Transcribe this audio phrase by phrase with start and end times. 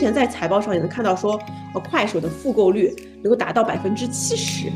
[0.00, 1.38] 前在财报上也能看到说，
[1.74, 2.90] 呃，快手的复购率
[3.22, 4.72] 能够达到百分之七十。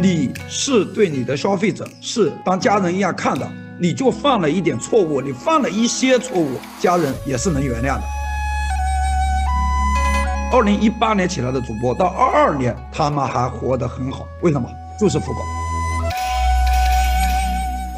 [0.00, 3.46] 你是对你的消费者是当家人一样看的，
[3.78, 8.02] 你就犯了一点错误，你犯了一些错误，家人也是能原谅的。
[10.50, 14.66] 二零一八年起来的主播，到二二年他们还活得很好，为什么？
[14.98, 15.57] 就是复购。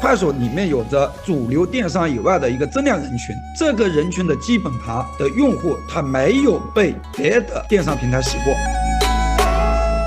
[0.01, 8.51] 快手里面有着主流电商以外的一个增量人群，这个人群的基本盘的用户，他没有被别的电商平台洗过。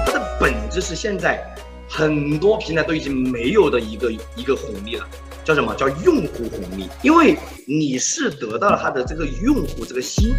[0.05, 1.41] 它的本质是现在
[1.89, 5.07] 很多平台都已经没有的一个一个红利了，
[5.45, 6.89] 叫什么叫用户红利？
[7.03, 7.39] 因为
[7.69, 10.35] 你是得到了他的这个用户这个心。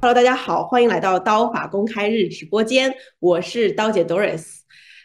[0.00, 4.61] Hello，大家好，欢迎来到刀法公开日直播间，我是刀姐 Doris。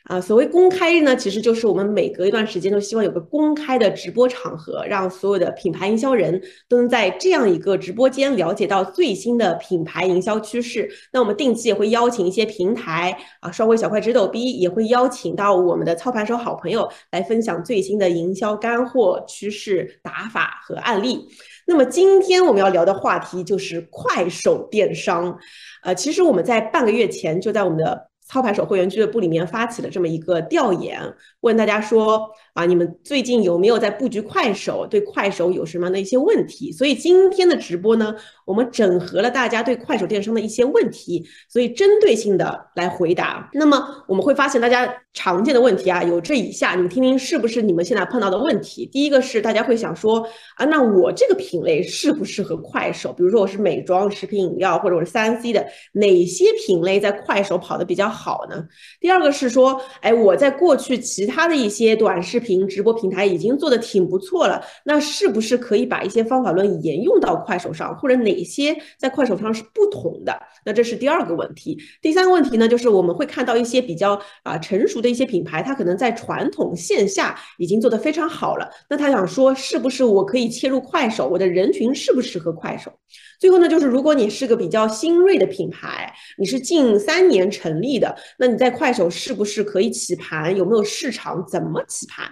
[0.07, 10.89] 啊，所谓公开日呢，其实就是我们每隔一段时间都希望有个公开的直播场合，让所有的品牌营销人都能在这样一个直播间了解到最新的品牌营销趋势。
[11.11, 21.27] 那我们定期也会邀请一些平台啊，双微小快直抖逼也会邀请到我们的操盘手好朋友来分享最新的营销干货、趋势打法和案例。
[21.65, 25.37] 那么今天我们要聊的话题就是快手电商。
[25.83, 28.06] 呃，其实我们在半个月前就在我们的。
[28.27, 31.01] 操盘手会员俱乐部里面发起的这么一个调研，
[31.39, 34.87] 问大家说啊，你们最近有没有在布局快手？
[34.89, 36.71] 对快手有什么样的一些问题？
[36.71, 43.49] 所以今天的直播呢，我们整合了大家对快手电商的一些问题，所以针对性的来回答。
[43.53, 48.85] 那么我们会发现大家常见的问题啊，有这以下，你们听听是不是你们现在碰到的问题？
[48.87, 53.11] 第一个是大家会想说啊，那我这个品类适不适合快手？
[53.13, 58.17] 比如说我是美妆、食品饮料，或者我是三 C 的，哪些品类在快手跑的比较好？
[58.27, 58.65] 好呢。
[58.99, 70.39] 第二个是说，哎，我在过去其他的一些短视频直播平台已经做的挺不错了，那是不是可以把一些方法论沿用到快手上，或者哪些在快手上是不同的？
[70.67, 71.81] 那这是第二个问题。
[72.01, 81.25] 第三个问题呢，就是我们会看到一些比较啊成熟的一些品牌，它可能在传统线下已经做得非常好了，那他想说，是不是我可以切入快手？
[81.29, 82.91] 我的人群适不适合快手？
[83.39, 90.55] 最后呢，就是如果你是个比较新锐的品牌，你是近三年成立的，那你在快手是不是可以起盘？
[90.57, 91.45] 有没有市场？
[91.49, 92.25] 怎么起盘？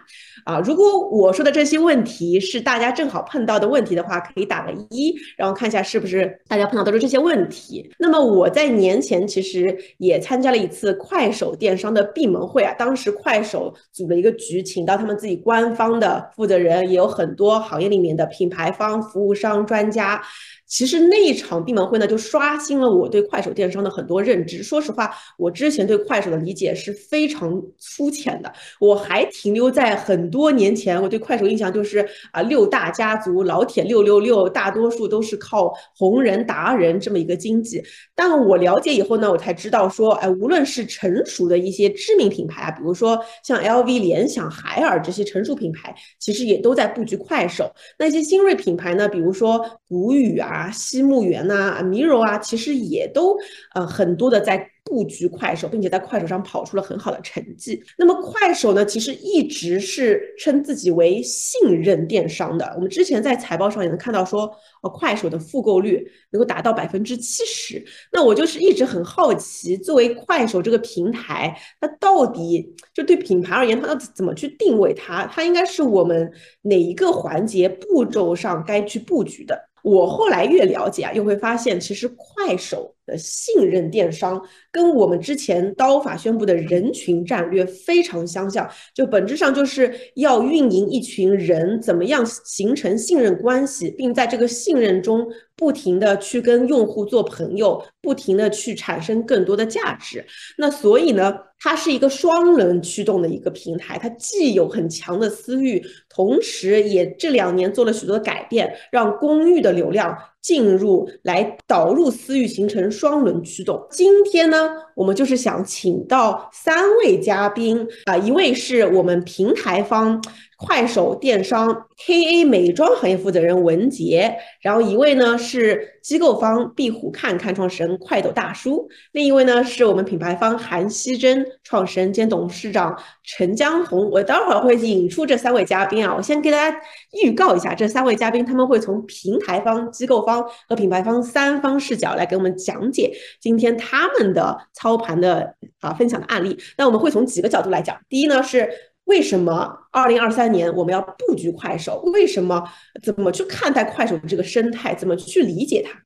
[0.44, 7.90] 啊，如果我说的这些问题是大家正好碰到的问题的话，可以打个一，然后看一下是不是大家碰到都是这些问题。
[8.00, 20.22] 那么我在年前其实也参加了一次快手电商的闭门会啊，当时快手组了一个局，请到他们自己官方的负责人，也有很多行业里面的品牌方、服务商、专家。
[20.68, 24.64] 其实那一场闭门会呢，就刷新了我对快手电商的很多认知。
[24.64, 37.84] 说实话，我之前对快手的理解是非常粗浅的，我还停留在很多年前，我对快手印象就是啊，六大家族、老铁六六六，大多数都是靠红人达人这么一个经济。
[38.16, 47.72] 但我了解以后呢，我才知道说，哎，无论是成熟的一些知名品牌啊，比如说像 LV、联想、海尔这些成熟品牌，其实也都在布局快手。
[48.00, 50.55] 那些新锐品牌呢，比如说古语啊。
[50.56, 53.38] 啊，西木源呐，米柔啊，其实也都
[53.74, 57.84] 呃很多的在布局快手，并且在快手上跑出了很好的成绩。
[57.98, 62.72] 那么快手呢，其实一直是称自己为信任电商的。
[62.76, 64.50] 我们之前在财报上也能看到说，
[64.84, 67.84] 呃，快手的复购率能够达到百分之七十。
[68.14, 75.26] 那我就是一直很好奇，作为快手这个平台，它到底就对品牌而言，它要怎么去定位它？
[75.26, 79.60] 它应该是我们哪一个环节步骤上该去布局的？
[79.86, 82.95] 我后来越了解啊，又会发现，其实快手。
[83.06, 100.26] 的信任电商跟我们之前刀法宣布的人群战略非常相像，就本质上就是要运营一群人，怎么样形成信任关系，并在这个信任中不停的去跟用户做朋友，不停的去产生更多的价值。
[100.58, 110.18] 那所以呢，它是一个双轮驱动的一个平台，它既有很强的私域，同时也这两年做了许多改变，让公域的流量。
[110.46, 113.84] 进入来导入私域，形成双轮驱动。
[113.90, 120.22] 今天呢，我们就是想请到三位嘉宾啊，一位是我们平台方。
[120.58, 134.10] 快手电商 KA 美妆行业负责人文杰，然后一位呢是机构方壁虎看看创始人快斗大叔，另一位呢是我们品牌方韩熙珍创始人兼董事长陈江红。
[134.10, 136.80] 我待会儿会引出这三位嘉宾啊，我先给大家
[137.24, 143.12] 预告一下，这三位嘉宾他们会从平台方、机构方和品牌方三方视角来给我们讲解
[143.42, 146.58] 今天他们的操盘的啊分享的案例。
[146.78, 148.70] 那我们会从几个角度来讲，第一呢是。
[149.06, 152.02] 为什么二零二三年我们要布局快手？
[152.14, 152.64] 为什么
[153.02, 154.94] 怎么去看待快手的这个生态？
[154.94, 155.98] 怎么去理解它？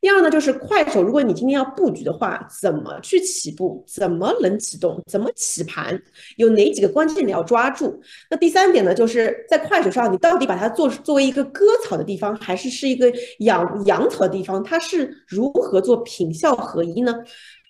[0.00, 3.82] 第二呢，就是快手，如果你今天要布局的话，怎么去起步？
[3.88, 5.02] 怎么能启动？
[5.10, 5.98] 怎么起盘？
[6.36, 7.98] 有哪几个关键你要抓住？
[8.28, 14.62] 那第三点呢，就是在快手上，你到底把它做作为一个割草的地方，还是是一个养养草的地方？
[14.62, 17.14] 它是如何做品效合一呢？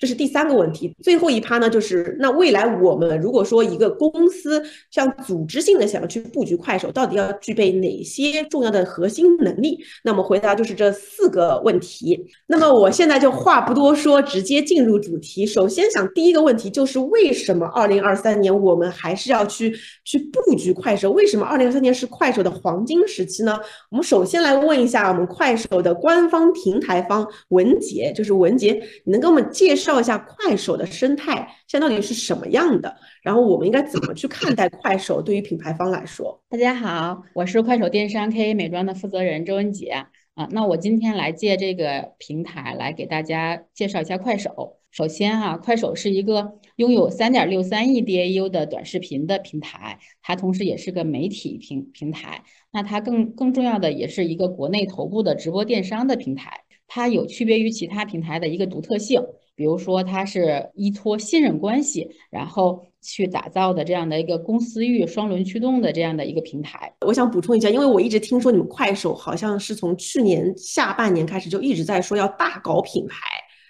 [0.01, 9.79] 这是第三个问题，最后一趴呢，就是那未来我们如果说一个公司像组织性的想要去布局快手，到底要具备哪些重要的核心能力？
[10.03, 12.23] 那么回答就是这四个问题。
[12.47, 15.47] 那么我现在就话不多说，直接进入主题。
[15.47, 19.75] 首先想第一个问题就是为什么二零二三年我们还是要去
[20.05, 21.11] 去布局快手？
[21.13, 23.59] 为什么二零二三年是快手的黄金时期呢？
[23.91, 28.73] 我们首先来问一下我们快手的官方平台方文杰，就是文杰，
[29.05, 29.94] 你能给我们介绍？
[30.01, 32.97] 一下快手的生态现在到底是什么样的？
[33.23, 35.21] 然后我们应该怎么去看待快手？
[35.23, 39.89] 对于品牌方来说，大家好，我是快手电商 KA 美妆的负责人周文杰
[40.35, 40.49] 啊。
[40.51, 44.79] 那我今天来借这个平台来给大家介绍一下快手。
[44.91, 52.45] 首先哈，快手是一个拥有三点六三亿 DAU 的短视频的平台，它同时也是个媒体平平台。
[52.73, 56.61] 那它更更重要的也是一个国内头部的直播电商的平台。
[56.87, 59.21] 它有区别于其他平台的一个独特性。
[59.57, 66.93] 比如说，它是依托信任关系，然后去打造的这样的一个公司域双轮驱动的这样的一个平台。
[67.01, 73.17] 我想补充一下，因为我一直听说你们快手好像是从去年下半年开始就一直在说要大搞品牌，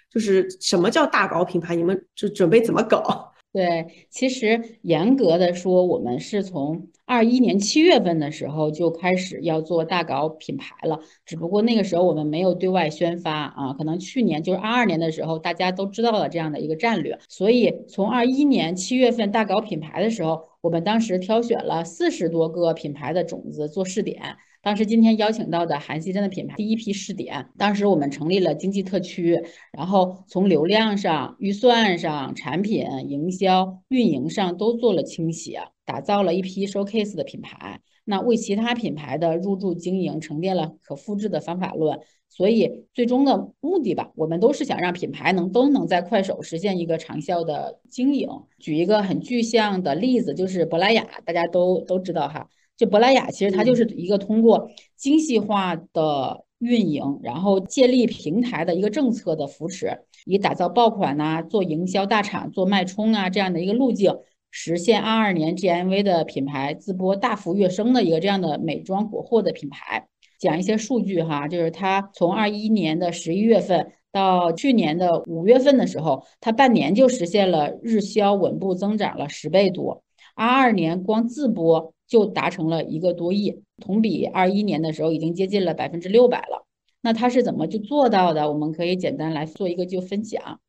[0.09, 1.75] 就是什么叫大搞品牌？
[1.75, 3.31] 你们就准备怎么搞？
[3.55, 13.71] 对，其实严格的说，我们是从二一年七月份的时候就开始要做大搞品牌了，只不过那个时候我们没有对外宣发啊。
[13.71, 24.35] 可能去年就是二二年的时候，大家都知道了这样的一个战略，所以从二一年七月份大搞品牌的时候，我们当时挑选了四十多个品牌的种子做试点。
[24.65, 29.39] 当时今天邀请到的韩熙真的品牌第一批试点，当时我们成立了经济特区，
[29.71, 37.79] 然后从流量上、预算上、产品营销、运营上都做了清洗，打造了一批 showcase 的品牌。
[38.05, 41.99] 那为其他品牌的入驻经营沉淀了可复制的方法论。
[42.27, 48.27] 所以最终的目的吧，我们都是想让品牌能都能在快手实现一个长效的经营。
[48.57, 52.49] 举一个很具象的例子，就是珀莱雅，大家都都知道哈。
[52.77, 64.17] 就珀莱雅其实它就是一个通过精细化的运营，然后建立平台的一个政策的扶持，以打造爆款呐、做营销大厂、做脉冲啊这样的一个路径，
[64.51, 70.07] 实现二二年 GMV 的品牌自播大幅跃升的一个这样的美妆国货的品牌。
[70.39, 80.03] 讲一些数据哈，就是它从二一年的十一月份到去年的五月份的时候，它半年就实现了日销稳步增长了十倍多。
[80.35, 81.93] 二二年光自播。
[82.07, 86.65] 就达成了一个多亿，同比二一年的时候已经接近了百分之六百了。
[87.01, 88.51] 那他是怎么就做到的？
[88.51, 90.59] 我们可以简单来做一个就分享。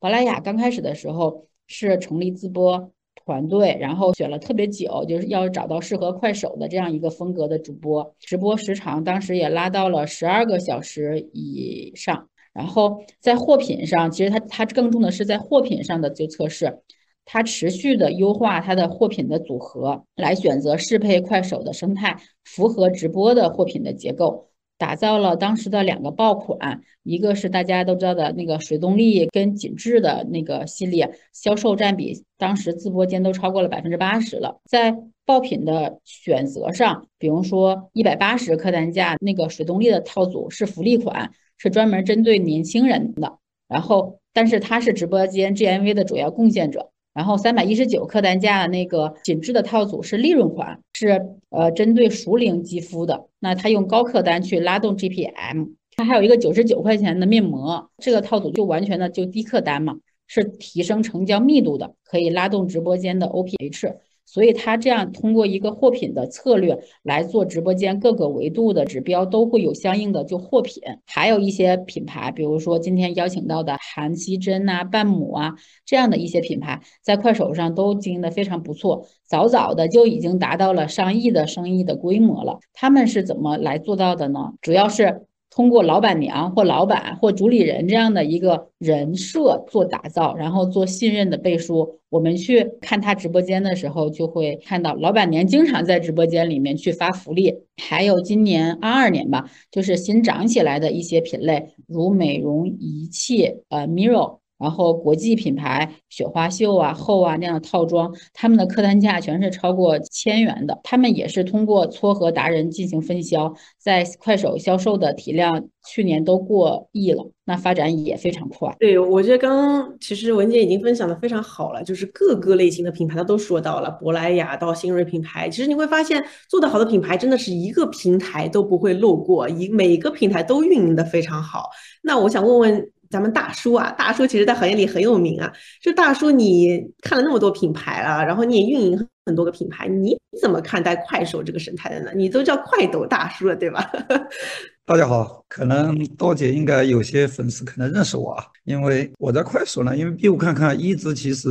[0.00, 2.90] 珀莱雅刚开始的时候是成立自播
[3.24, 12.28] 团队，然后选了特别久，就是要找到适合快手的这样一个风格的主播，直播时长当时也拉到了十二个小时以上。
[12.52, 16.80] 然后在货品上，其实它它更重的是在货品上的就测试。
[17.24, 34.60] 它持续的优化它的货品的组合，来选择适配快手的生态，符合直播的货品的结构，打造了当时的两个爆款，一个是大家都知道的那个水动力跟紧致的那个系列，销售占比当时自播间都超过了百分之八十了。
[34.68, 34.94] 在
[35.24, 46.90] 爆品的选择上，比如说一百八十客单价那个水动力的套组是福利款，是专门针对年轻人的，然后但是它是直播间 GMV 的主要贡献者。
[47.14, 53.26] 然后三百一十九客单价的那个紧致的套组是利润款，是呃针对熟龄肌肤的。
[53.38, 55.68] 那它用高客单去拉动 GPM。
[55.94, 63.94] 它还有一个九十九块钱的面膜，这个套组就完全的就低客单嘛，是提升成交密度的，可以拉动直播间的 OPH。
[64.24, 82.58] 所以它这样通过一个货品的策略来做直播间各个维度的指标都会有相应的就货品，还有一些品牌，比如说今天邀请到的韩熙贞呐、半亩啊这样的一些品牌，在快手上都经营的非常不错，早早的就已经达到了上亿的生意的规模了。
[82.72, 84.52] 他们是怎么来做到的呢？
[84.60, 85.26] 主要是。
[85.54, 92.00] 通过老板娘或老板或主理人这样的一个人设做打造，然后做信任的背书。
[92.08, 97.54] 我们去看他直播间的时候，就会看到老板娘经常在直播间里面去发福利。
[97.76, 104.38] 还有今年二二年吧，就是新涨起来的一些品类，如美容仪器，呃，mirror。
[104.62, 110.78] 然后国际品牌雪花秀啊、后啊那样的套装，他们的客单价全是超过千元的。
[110.84, 118.72] 他们也是通过撮合达人进行分销，在快手销售的体量去年都过亿了，那发展也非常快。
[118.78, 131.68] 对，我觉得刚刚其实文姐已经分享的非常好了，就是各个类型的品牌她都说到了，珀莱雅到新锐品牌，其实你会发现做得好的品牌真的是一个平台都不会漏过，一每个平台都运营的非常好。
[132.02, 132.90] 那我想问问。
[133.12, 135.52] 咱们大叔啊，大叔其实在行业里很有名啊。
[135.82, 142.10] 就大叔，你看了那么多品牌了，然后你也运营很多个品牌，你怎么看待快手这个生态的呢？
[142.16, 143.88] 你都叫快抖大叔了，对吧？
[144.84, 151.48] 大家好，可能刀姐应该有些粉丝可能认识我啊，因为我在快手呢，因为闭户看看一直其实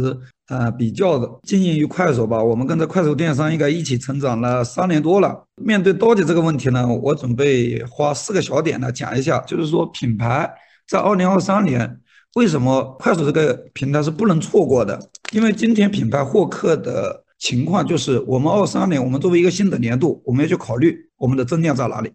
[0.50, 5.46] 呃比较的经营于快手吧，我们跟着快手电商应该一起成长了三年多了。
[5.64, 10.52] 面对刀姐这个问题呢，我准备花四个小点呢讲一下，就是说品牌。
[10.92, 12.02] 在二零二三年，
[12.34, 15.00] 为什么快手这个平台是不能错过的？
[15.32, 22.12] 因为今天品牌获客的情况就是，我们二三年，我们作为一个新的年度，我们要去考虑我们的增量在哪里，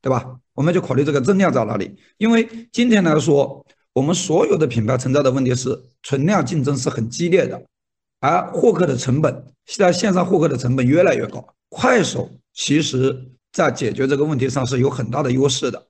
[0.00, 0.34] 对吧？
[0.54, 1.94] 我们要去考虑这个增量在哪里。
[2.16, 7.62] 因为今天来说，我们所有的品牌存在的问题是存量竞争是很激烈的，
[8.20, 11.46] 而获客的成本现在线上获客的成本越来越高。
[11.68, 13.14] 快手其实
[13.52, 15.86] 在解决这个问题上是有很大的优势的。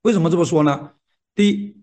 [0.00, 0.92] 为什么这么说呢？
[1.36, 1.76] 第一，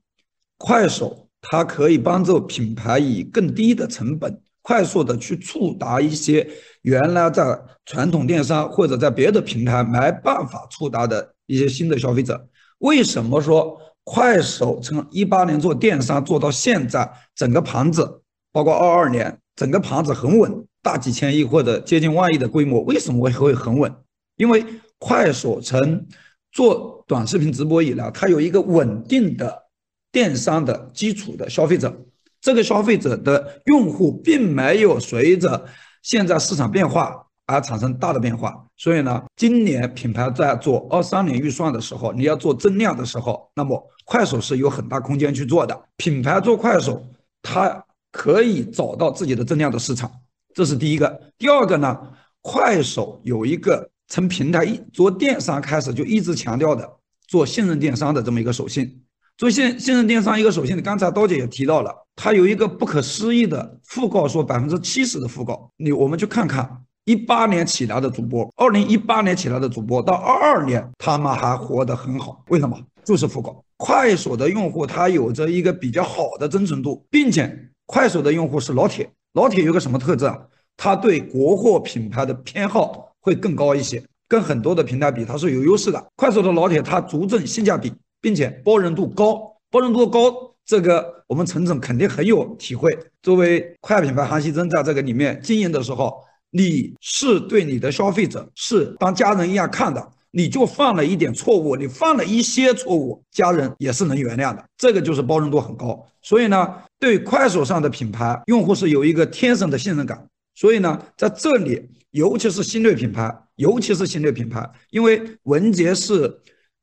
[0.58, 6.50] 快手它可以帮助品牌以更低的成本，快速的去触达一些
[6.82, 7.44] 原来在
[7.86, 12.50] 传统电商或者在别的平台没办法触达的一些新的消费者。
[12.80, 23.94] 为什么说快手从一八年做电商做到现在，整个盘子包括二二年，整个盘子很稳，大几千亿或者接近万亿的规模，为什么会会很稳？
[24.36, 24.66] 因为
[24.98, 26.08] 快手从
[26.54, 29.64] 做短视频直播以来，它有一个稳定的
[30.12, 31.92] 电商的基础的消费者，
[32.40, 35.66] 这个消费者的用户并没有随着
[36.04, 38.66] 现在市场变化而产生大的变化。
[38.78, 45.84] 所以呢，今年品牌在做二三年预算的时候，你要做增量的时候，那么快手是有很大空间去做的。
[45.98, 47.04] 品牌做快手，
[47.42, 50.12] 它可以找到自己的增量的市场，
[50.54, 51.20] 这是第一个。
[51.40, 52.00] 第二个呢，
[52.42, 53.90] 快手有一个。
[54.08, 56.88] 从平台一做电商开始就一直强调的
[57.28, 59.02] 做信任电商的这么一个属性，
[59.38, 65.72] 做信信任电商一个属性，刚才刀姐也提到了，它有一个不可思议的复购，说百分之七十的复购。
[65.78, 66.70] 你我们去看看
[67.06, 72.80] 一八年起来的主播，二零一八年起来的主播，到二二年他们还活得很好，为什么？
[73.04, 73.64] 就是复购。
[73.78, 80.38] 快手的用户他有着一个比较好的增存度，并且快手的用户是老铁，老铁有个什么特质啊？
[80.78, 83.13] 他对国货品牌的偏好。
[83.24, 86.06] 会更高一些，跟很多的平台比，它是有优势的。
[86.18, 92.92] 快手的老铁，它足证性价比，并且包容度高，包容度高，这个我们陈总肯定很有体会。
[93.22, 104.62] 作为快品牌韩熙珍在这个里面经营的时候，你是对你的消费者是当家人一样看的，你就犯了一点错误，你犯了一些错误，家人也是能原谅的。
[104.78, 106.06] 这个就是包容度很高。
[106.22, 110.28] 所以呢，对快手上的品牌用户是有一个天生的信任感。
[110.56, 111.82] 所以呢，在这里。
[112.14, 116.32] 尤其是新锐品牌，尤其是新锐品牌，因为文杰是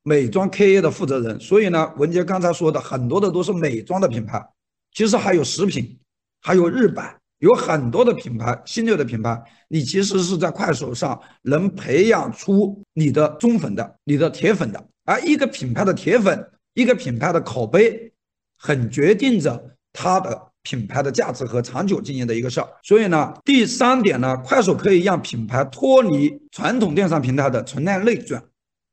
[0.03, 4.45] 美妆 KA 的负责人，所以呢，文杰刚才说的很多的都是美妆的品牌，
[4.93, 5.97] 其实还有食品，
[6.43, 18.13] 还有日版，有很多的品牌，新锐的品牌，你其实是在快手上能培养出你的忠粉的，你的铁粉的，而一个品牌的铁粉，一个品牌的口碑，
[18.59, 20.50] 很决定着它的。
[20.63, 28.41] 品牌的价值和长久经营的一个事儿，所以呢，第三点呢，快手可以让品牌脱离传统电商平台的存量内卷，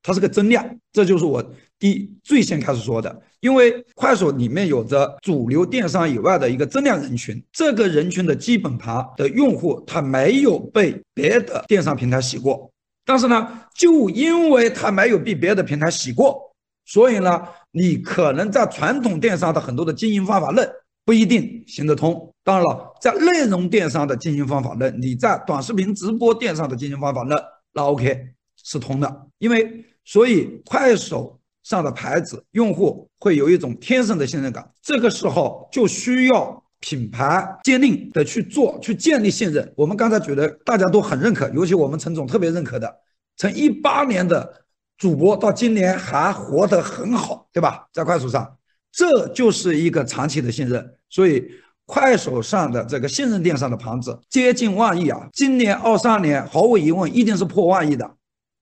[0.02, 1.44] 它是个增量，这就是我
[1.78, 3.22] 第最先开始说的。
[3.40, 12.72] 因为快手里面有着主流电商以外的一个增量人群，这个人群的基本盘的用户，他没有被别的电商平台洗过，
[13.06, 16.52] 但是呢，就因为他没有被别的平台洗过，
[16.86, 20.68] 所以呢，你可能在传统电商的很多的经营方法论。
[21.08, 22.34] 不一定行得通。
[22.44, 28.28] 当然了，在内容电商的经营方法论，你在短视频直播电商的经营方法论，那 OK
[28.62, 29.28] 是通的。
[29.38, 39.74] 因为所以快手上的牌子用户会有一种天生的信任感，这个时候就需要品牌坚定的去做，去建立信任。
[39.78, 42.94] 我们刚才觉得大家都很认可，尤其我们陈总特别认可的，
[43.38, 44.66] 从一八年的
[44.98, 47.88] 主播到今年还活得很好，对吧？
[47.94, 48.54] 在快手上。
[48.90, 51.50] 这就是一个长期的信任，所以
[51.86, 55.28] 快手上的这个信任电商的盘子接近万亿啊！
[55.32, 58.10] 今年二三年毫无疑问一定是破万亿的，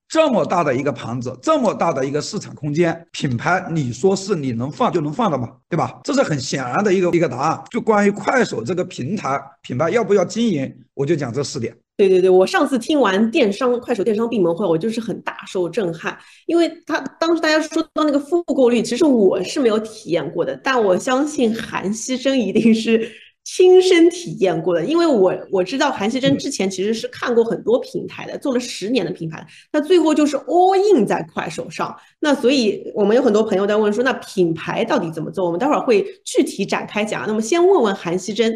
[0.08, 5.50] 这么大的一个盘子，这么大的一个市场空间，品牌你说是你能放就能放的吗？
[5.68, 6.00] 对吧？
[6.04, 7.64] 这是很显然的一个一个答案。
[7.72, 11.76] 就关于快手这个平台，品牌要不要经营，我就讲这四点。
[11.98, 23.10] 对对对，我上次听完电商快手电商闭门会，我就是很大受震撼，因为他当时大家说到那个复购率，其实我是没有体验过的，但我相信韩熙珍一定是
[23.46, 35.46] 亲身体验过的，因为我我知道韩熙珍之前其实是看过很多平台的，做了十年的品牌，那最后就是 all in 在快手上，那所以我们有很多朋友在问说，那品牌到底怎么做？
[35.46, 37.24] 我们待会儿会具体展开讲。
[37.26, 38.54] 那么先问问韩熙珍。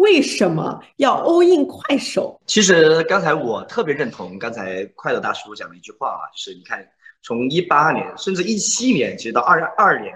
[0.00, 2.40] 为什么要 all in 快手？
[2.46, 6.82] 其实刚才我特别认同刚才快乐大叔讲的一句话啊，就是你看，
[7.22, 10.14] 从一八年甚至一七年，其实到二二年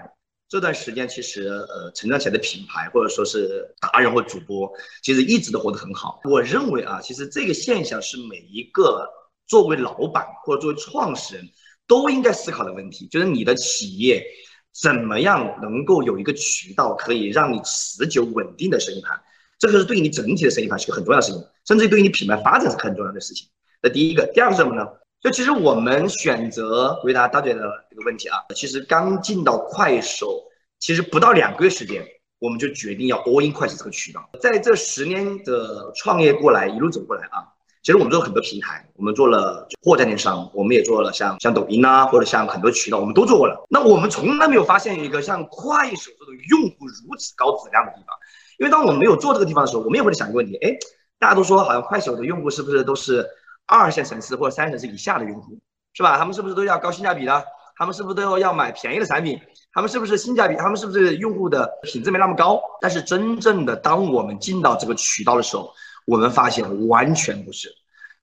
[0.49, 4.67] 这段时间，其实呃成长起来的品牌或者说是达人或主播，
[5.03, 6.19] 其实一直都活得很好。
[6.23, 9.07] 我认为啊，其实这个现象是每一个
[9.45, 11.47] 作为老板或者作为创始人
[11.85, 14.25] 都应该思考的问题，就是你的企业
[14.73, 19.21] 怎么样能够有一个渠道可以让你持久稳定的生意盘。
[19.57, 23.47] 这个是对于你整体的生意盘是个很重要的事情，甚至对于你品牌发展是很重要的事情。
[23.81, 24.87] 那第一个，第二个是什么呢？
[25.21, 30.43] 就其实我们选择回答大家的这个问题啊，其实刚进到快手，
[30.79, 32.05] 其实不到两个月时间，
[32.39, 34.29] 我们就决定要 all in 快手这个渠道。
[34.39, 37.41] 在这十年的创业过来，一路走过来啊，
[37.81, 43.65] 其实我们做了很多平台，我们做了货站电商，我们也做了像像抖音啊，或者像很多渠道，我们都做过了。
[43.69, 48.15] 那我们从来没有发现一个像快手这种用户如此高质量的地方。
[48.57, 50.71] 因为当我们没有做这个地方的时候，我们也会想一个问题：哎，
[51.19, 53.27] 大家都说好像快手的用户是不是都是
[53.65, 55.59] 二线城市或者三线城市以下的用户，
[55.93, 56.17] 是吧？
[56.17, 57.43] 他们是不是都要高性价比的？
[57.77, 59.37] 他们是不是都要买便宜的产品？
[59.73, 60.55] 他们是不是性价比？
[60.55, 62.61] 他们是不是用户的品质没那么高？
[62.79, 65.69] 但是真正的当我们进到这个渠道的时候，
[66.05, 67.69] 我们发现完全不是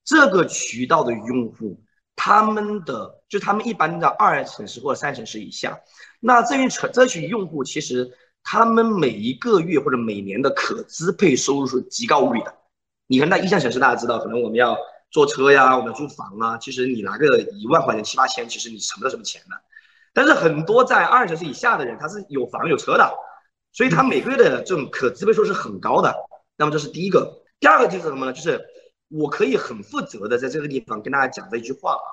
[0.05, 1.79] 这个渠道的用户，
[2.17, 5.79] 他们的就他们一般的二线城市或者三线城市以下，
[6.21, 8.11] 那这群这群用户其实。
[8.45, 12.55] 他们每一个月或者每年的可支配收入是极高无比的。
[13.07, 14.77] 你看，那一线城市大家知道，可能我们要
[15.11, 19.57] 坐车呀，我们要租房啊，其实你拿个一万块钱七八千，其实你存不到什么钱的。
[20.15, 23.15] 但是很多在二线城市以下的人，他是有房有车的，
[23.73, 26.15] 所以他每个月的这种可支配收入是很高的。
[26.57, 28.33] 那么这是第一个，第二个就是什么呢？
[28.33, 28.61] 就是
[29.09, 32.05] 我可以很负责的在这个地方跟大家讲这一句话啊，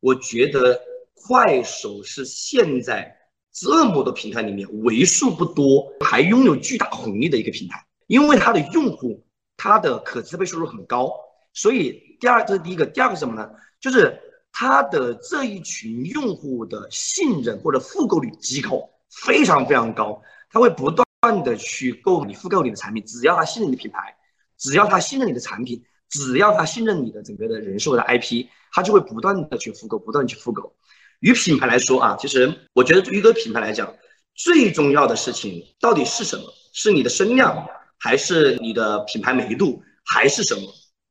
[0.00, 0.80] 我觉得
[1.14, 3.17] 快手是现在。
[3.60, 9.24] 这么多平台里面，为数不多还拥有巨大红利的一个平台，因为它的用户，
[9.56, 11.12] 它的可支配收入很高，
[11.52, 13.50] 所以第二这是第一个，第二个什么呢？
[13.80, 14.20] 就是
[14.52, 21.06] 它的这一群用户的信任或者复购率极高，非常非常高，他会不断
[21.42, 24.14] 的去购你复购你的产品，只要他信任你的品牌，
[24.56, 30.74] 只要他信任你的产品，只要他信任你的整个的人设的 IP，他就会不断的去复购，不断去复购。
[31.20, 33.92] 与品牌来说啊，其实我觉得对于一个品牌来讲，
[34.34, 36.44] 最重要的事情到底是什么？
[36.72, 37.66] 是你的声量，
[37.98, 40.62] 还是你的品牌美誉度，还是什么？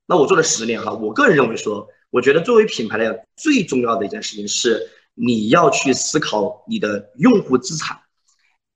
[0.06, 8.00] 那我做了十年哈，我个人认为说，我觉得作为品牌来讲，最重要的一件事情是你要去思考你的用户资产。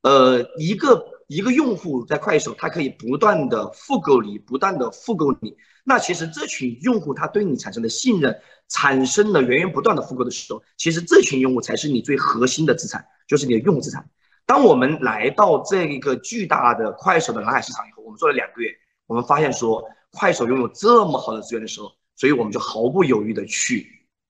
[0.01, 5.55] 呃，一个一个用户在快手，他可以不断的复购你，不断的复购你。
[5.83, 8.39] 那其实这群用户他对你产生的信任。
[8.73, 14.09] 产生了源源不断的复购的时候，其实这群用户才是你最核心的资产，就是你的用户资产。
[14.45, 18.69] 当我们来到这一个巨大的快手的蓝海市场以后，我们做了两个月，
[19.07, 23.85] 我们发现说快手拥有这么好的资源的时候，所以我们就毫不犹豫的去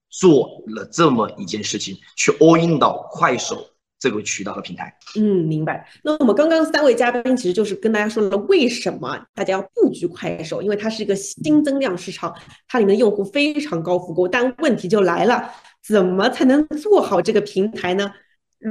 [0.09, 3.69] 做了这么一件事情，去 all in 到快手。
[4.01, 5.87] 这个渠道和平台，嗯，明白。
[6.03, 10.59] 那我们刚刚三位嘉宾其实就是跟大家说了，为什么大家要布局快手？
[10.59, 12.35] 因为它是一个新增量市场，
[12.67, 14.27] 它里面的用户非常高复购。
[14.27, 15.47] 但问题就来了，
[15.87, 18.11] 怎么才能做好这个平台呢？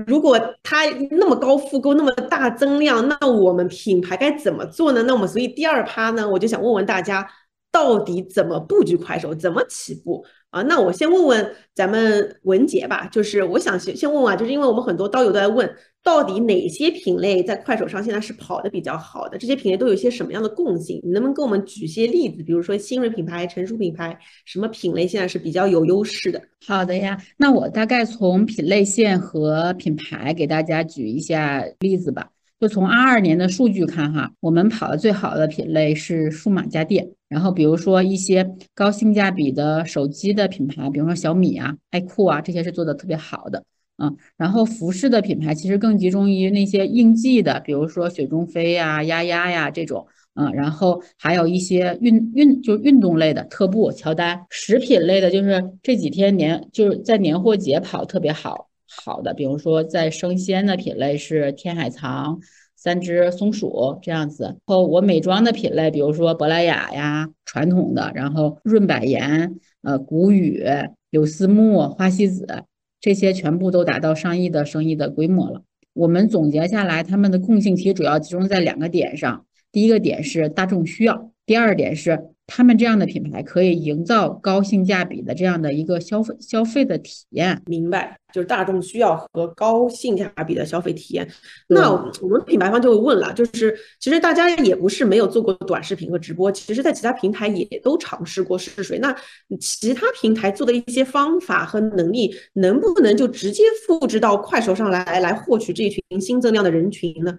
[0.06, 5.04] 如果它那么高复购，那么大增量，那我们品牌该怎么做呢？
[5.04, 7.28] 那我们所以第二趴呢，我就想问问大家，
[7.70, 10.24] 到底怎么布局快手，怎么起步？
[10.50, 15.70] 啊，那我先问问咱们文杰吧，就是我想先先问问啊，就是因为我们很多刀友都在问，
[16.02, 19.38] 到底哪些品类在快手上现在是跑的比较好的？
[19.38, 21.00] 这些品类都有些什么样的共性？
[21.04, 22.42] 你能不能给我们举些例子？
[22.42, 26.42] 比如说新锐品牌、成熟品牌，什么品类现在是比较有优势的？
[26.66, 32.28] 好的呀，那我大概从品类线和品牌给大家举一下例子吧。
[32.58, 37.08] 就从二二年的数据看哈，我们跑的最好的品类是数码家电。
[37.30, 43.64] 然后比如说一些高性价比的手机的品牌，比如说小米啊、爱酷啊，这些是做的特别好的。
[44.02, 62.40] 嗯，然后服饰的品牌其实更集中于那些应季的，比如说雪中飞呀、丫丫呀这种，嗯，然后还有一些运运就是运动类的特步、乔丹，食品类的就是这几天年就是在年货节跑特别好好的，比如说在生鲜的品类是天海藏、
[62.82, 64.44] 三只松鼠这样子。
[64.44, 70.64] 然后我美妆的品类，比如说珀莱雅呀，传统的，然后润百颜、呃谷雨、
[71.10, 72.64] 柳丝木、花西子
[72.98, 75.62] 这些全部都达到上亿的生意的规模了。
[75.92, 79.44] 我们总结下来，他们的共性其实主要集中在两个点上。
[79.70, 87.62] 第一个点是大众需要，第二点是他们这样的品牌可以营造高性价比的这样的一个消费消费的体验。
[87.66, 91.28] 明白，就是大众需要和高性价比的消费体验。
[91.68, 98.98] 那我们品牌方就会问了，就是其实大家也不是没有做过短视频和直播，其实在其他平台也都尝试过试水。
[98.98, 99.14] 那
[99.60, 107.38] 其他平台做的一些方法和能力，能不能就直接复制到快手上来，来获取这一群新增量的人群呢？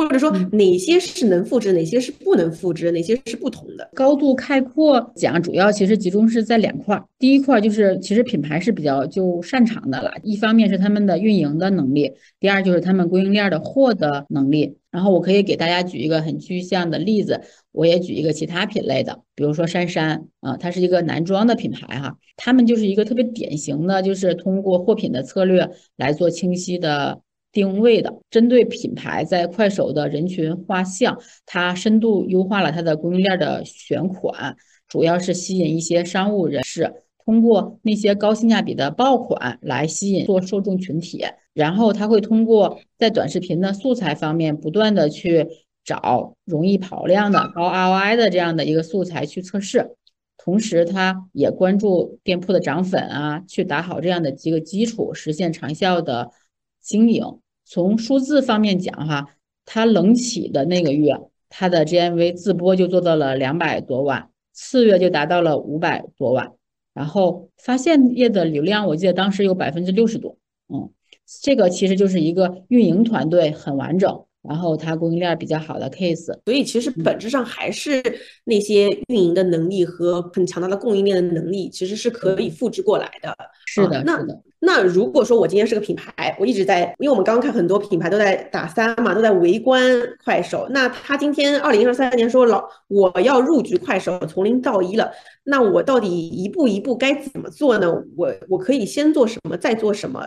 [0.00, 3.90] 或者说哪些是能复制，哪些是不能复制，哪些是不同的？
[3.94, 7.04] 高度概括讲，主要其实集中是在两块儿。
[7.18, 12.10] 第一块就是其实品牌是比较就擅长的了，一方面是他们的运营的能力，
[12.40, 14.78] 第二就是他们供应链的货的能力。
[14.90, 27.20] 然后我可以给大家举一个很具象的例子，我也举一个其他品类的，比如说杉杉啊，它是一个男装的品牌哈，他们就是一个特别典型的，就是通过货品的策略来做清晰的。
[27.52, 34.56] 定位的，针对品牌在快手的人群画像，它深度优化了它的供应链的选款，
[34.88, 36.92] 主要是吸引一些商务人士，
[37.24, 45.46] 通过那些高性价比的爆款来吸引做受众群体，然后他会通过在短视频的素材方面不断的去
[45.84, 49.96] 找容易跑量的高 ROI 的这样的一个素材去测试，
[50.38, 56.30] 同时他也关注店铺的涨粉啊，去打好这样的几个基础，实现长效的。
[56.90, 61.16] 经营从数字方面讲哈，它冷起的那个月，
[61.48, 66.50] 它的 GMV 自播就做到了两百多万，次月就达到了五百多万，
[66.92, 70.90] 然后发现页的流量，我记得当时有百分之六十多，嗯，
[71.40, 74.24] 这个其实就是一个运营团队很完整。
[74.42, 78.02] 然后它供应链比较好的 case，所以其实本质上还是
[78.44, 83.36] 那些运营的能力和很强大的供应链的能力，其实是可以复制过来的。
[83.66, 84.18] 是的，那
[84.58, 89.82] 那如果说我今天是个品牌，我一直在，因为我们刚刚看很多品牌都在打三嘛，都在围观
[90.24, 90.66] 快手。
[90.70, 95.12] 那他今天二零二三年说老我要入局快手，从零到一了，
[95.44, 97.92] 那我到底一步一步该怎么做呢？
[98.16, 100.26] 我我可以先做什么，再做什么？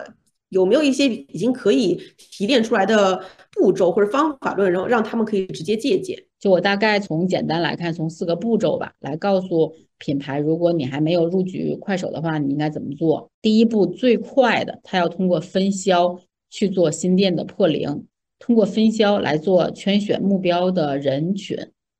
[0.54, 3.20] 有没有一些已经可以提炼出来的
[3.52, 6.16] 步骤或者方法论，然后让他们可以直接借鉴？
[6.38, 13.30] 就我大概从简单来看，从四个步骤吧，来告诉品牌，如果你还没有入局快手的话，你应该怎么做？
[13.42, 16.18] 第一步最快的，它要通过分销
[16.50, 18.06] 去做新店的破零，
[18.38, 21.56] 通过分销来做圈选目标的人群，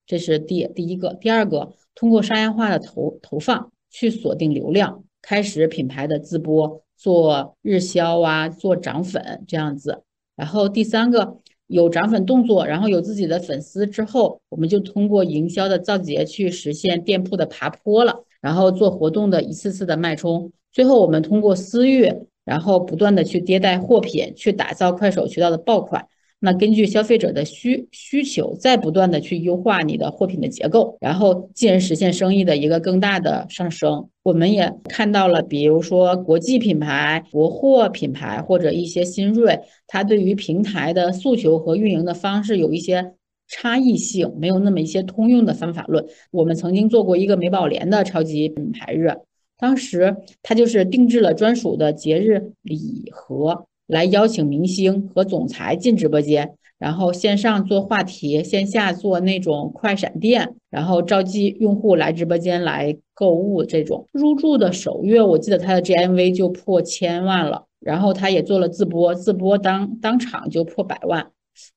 [0.06, 1.14] 这是第第一个。
[1.14, 6.83] 第二个，通过商业化的投投放去锁定流量，开始品牌的自播。
[6.96, 10.02] 做日销啊，做涨粉这样子，
[10.36, 22.12] 然后第三个有涨粉动作，然后有自己的粉丝之后，我们就通过营销的造节去实现店铺的爬坡了，然后做活动的一次次的脉冲，最后我们通过私域，
[22.44, 26.06] 然后不断的去迭代货品，去打造快手渠道的爆款。
[26.44, 34.10] 那根据消费者的需需求，再不断的去优化你的货品的结构，然后进而实现生意的一个更大的上升。
[34.22, 43.14] 我们也看到了，比如说国际品牌、国货品牌或者一些新锐，它对于平台的诉求和运营的方式有一些
[43.48, 46.04] 差异性，没有那么一些通用的方法论。
[46.30, 49.10] 我们曾经做过一个美宝莲的超级品牌日，
[49.58, 53.64] 当时它就是定制了专属的节日礼盒。
[53.86, 63.64] 来邀请明星和总裁进直播间，然后线上做话题，线下做那种快闪店，然后召集用户来直播间来购物。
[63.64, 67.64] 这种入驻的首月，我记得他的 GMV 就破千万了。
[67.80, 71.30] 然后他也做了自播，自播当当场就破百万。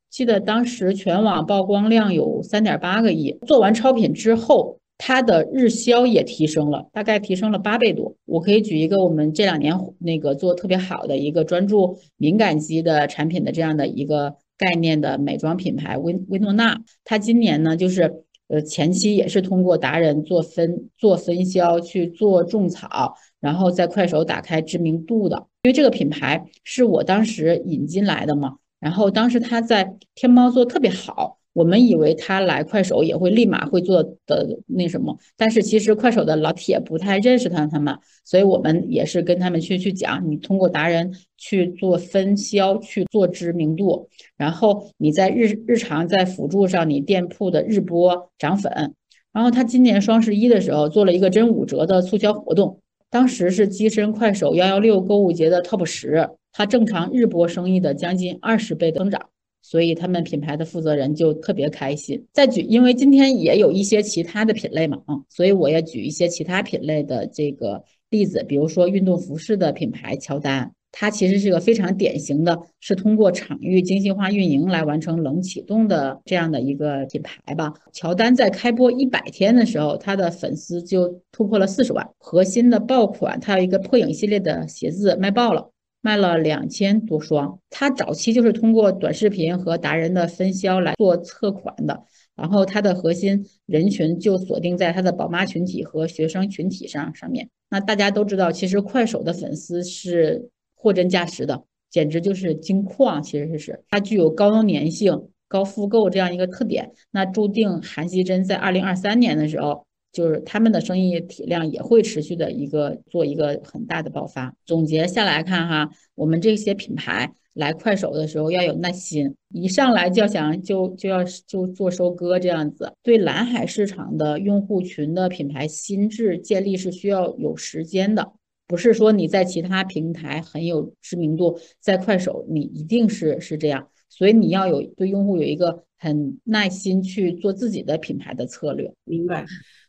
[0.10, 3.38] 记得当时全网曝光量有三点八个亿。
[3.46, 4.80] 做完超品之后。
[4.98, 8.16] 它的日销也提升了，大概提升了八倍多。
[8.26, 25.46] 我可以举一个我们这两年那个做特别好的一个专注敏感肌的产品的这样的一个概念的美妆品牌薇薇诺娜，它今年呢就是呃前期也是通过达人做分做分销去做种草，然后在快手打开知名度的。
[25.62, 31.38] 因为这个品牌是我当时引进来的嘛，然后当时它在天猫做特别好。
[31.58, 48.94] 我们以为他来快手也会立马会做的那什么，但是其实快手的老铁不太认识他他们，所以我们也是跟他们去去讲，你通过达人去做分销去做知名度，然后你在日日常在辅助上你店铺的日播涨粉，
[49.34, 59.30] 然后他今年双十一的时候做了一个真五折的促销活动，当时是跻身快手幺幺六购物节的 top 十，他正常日播生意的将近二十倍的增长。
[59.70, 62.26] 所以他们品牌的负责人就特别开心。
[62.32, 68.42] 再举，因为今天也有一些其他的品类嘛，啊，所以我也举一些其他品类的这个例子。
[68.48, 77.74] 比如说运动服饰的品牌乔丹，它其实是个非常典型的，是通过场域精细化运营来完成冷启动的这样的一个品牌吧。
[77.92, 82.10] 乔丹在开播一百天的时候，它的粉丝就突破了四十万。
[82.20, 85.70] 核心的爆款，它有一个破影系列的鞋子卖爆了。
[86.08, 92.02] 卖了两千多双，他早期就是通过短视频和达人的分销来做测款的，
[92.34, 97.50] 然后他的核心人群就锁定在他的宝妈群体和学生群体上上面。
[97.70, 106.94] 那大家都知道，其实快手的粉丝是货真价实的，简直就是金矿，其实是它具有高粘性、高复购这样一个特点。
[107.12, 109.87] 那注定韩熙珍在二零二三年的时候。
[110.12, 114.56] 就是他们的生意体量也会持续的一个做一个很大的爆发。
[114.66, 122.94] 总结下来看哈，我们这些品牌来快手的时候要有耐心，一上来就要想就就要就做收割这样子。
[123.04, 128.34] 对蓝海市场的用户群的品牌心智建立是需要有时间的，
[128.68, 133.90] 不是说你在其他平台很有知名度，在快手你一定是是这样。
[134.10, 138.94] 所以你要有对用户有一个很耐心去做自己的品牌的策略。
[139.04, 139.46] 明白。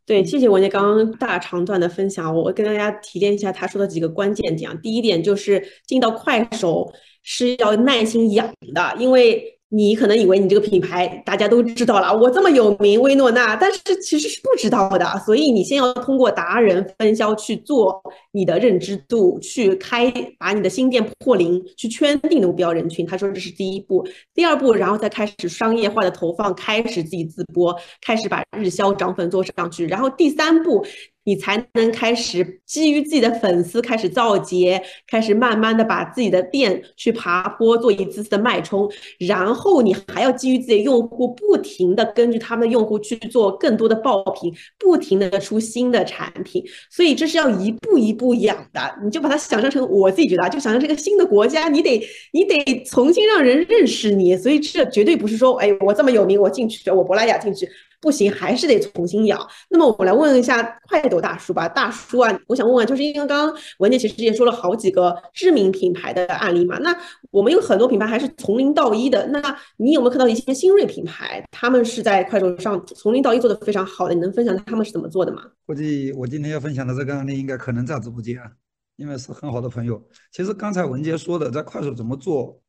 [0.08, 4.76] 对，谢谢文杰刚刚大长段的分享，我跟大家提炼一下他说的几个关键点。
[4.80, 6.90] 第一点就是进到快手
[7.22, 9.57] 是要耐心养的，因为。
[9.70, 15.04] 你可能以为你这个品牌大家都知道了，我这么有名，薇诺娜，但是其实是不知道的。
[15.26, 18.02] 所以你先要通过达人分销去做
[18.32, 23.04] 你的认知度，去开把你的新店破零，去圈定目标人群。
[23.04, 30.84] 他说这是第一步，第二步，然后再开始商业化的投放，开始自己自播，开始把日销涨粉做上去，然后第三步。
[31.28, 48.80] 你才能开始基于自己的粉丝开始造节，开始慢慢的把自己的店去爬坡，做一次次的脉冲，然后你还要基于自己的用户，不停的根据他们的用户去做更多的爆品，不停的出新的产品，所以这是要一步一步养的。
[49.04, 57.68] 你就把它想象成我自己觉得，就想象这个新的国家，你得你得重新让人认识你，所以这绝对不是说，哎，我这么有名，我进去，我珀莱雅进去。
[58.00, 59.44] 不行，还是得重新养。
[59.70, 66.96] 那么我来问一下快手大叔吧，大叔啊，我想问问，就是因为刚刚文姐其实也说了好几个知名品牌的案例嘛，那
[67.30, 74.14] 我们有很多品牌还是从零到一的，那你有没有看到一些新锐品牌，他们是在快手上从零到一做的非常好的？
[74.14, 75.42] 你能分享他们是怎么做的吗？
[75.66, 78.48] 估计我今天要分享的这个案例应该可能在直播间，啊
[78.96, 80.00] 因为是很好的朋友。
[80.30, 82.60] 其实刚才文杰说的在快手怎么做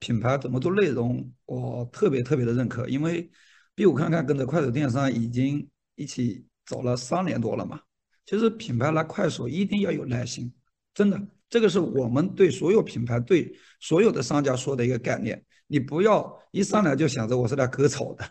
[0.00, 3.30] 品牌，怎么做内容，我特别特别的认可，因为。
[3.82, 7.80] 比我看看跟着快手电商已经一起走了三年多了嘛。
[8.24, 10.52] 其实品牌来快手一定要有耐心，
[10.94, 15.44] 真的，这个是我们对所有品牌、对所有的商家说的一个概念。
[15.66, 18.24] 你不要一上来就想着我是来割草的，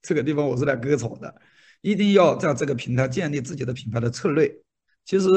[0.00, 1.34] 这个地方我是来割草的，
[1.82, 4.50] 一定要在这个平台建立自己的品牌的策略。
[5.04, 5.28] 其实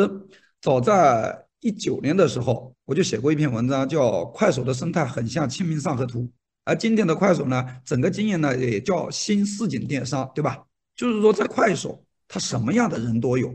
[0.62, 6.22] 早在一九年的时候，我就写过一篇文章，叫《快手的生态很像清明上河图》。
[6.70, 10.60] 而今天的快手呢，整个经验呢也叫新市井电商，对吧？
[10.96, 13.52] 就是说在快手，它什么样的人都有，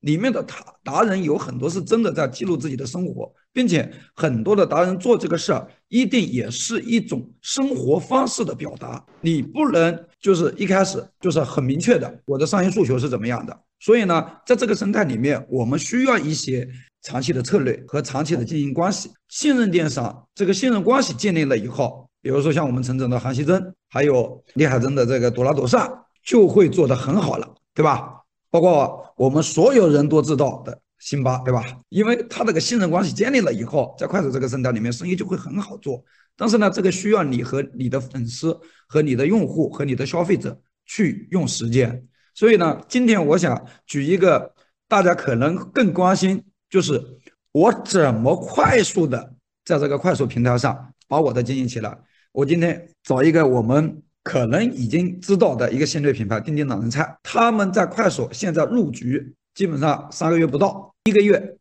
[0.00, 9.04] 里面的达达人有很多是真的在记录自己的生活，并且很多的达人做这个事儿，一定也是一种生活方式的表达。
[9.20, 13.58] 你不能就是一开始就是很明确的，我的商业诉求是怎么样的。
[13.80, 16.68] 所以呢，在这个生态里面，我们需要一些
[17.02, 19.10] 长期的策略和长期的经营关系。
[19.28, 22.08] 信任电商这个信任关系建立了以后。
[22.22, 25.90] 比如说像我们陈总的韩熙珍，还有李海珍的这个朵拉朵善，
[26.24, 28.22] 就会做得很好了，对吧？
[28.48, 31.64] 包括我们所有人都知道的辛巴，对吧？
[31.88, 36.02] 因为他这个信任关系建立了以后，在快手这个生态里面，生意就会很好做。
[36.36, 38.56] 但是呢，这个需要你和你的粉丝、
[38.86, 40.56] 和你的用户、和你的消费者
[40.86, 42.06] 去用时间。
[42.34, 44.54] 所以呢，今天我想举一个
[44.86, 47.02] 大家可能更关心，就是
[47.50, 51.98] 我怎么快速的在这个快手平台上把我的经营起来。
[52.32, 61.56] 我今天找一个我们可能已经知道的一个新锐品牌——丁丁懒人菜，他们在快手现在入局，基本上三个月不到，一个月，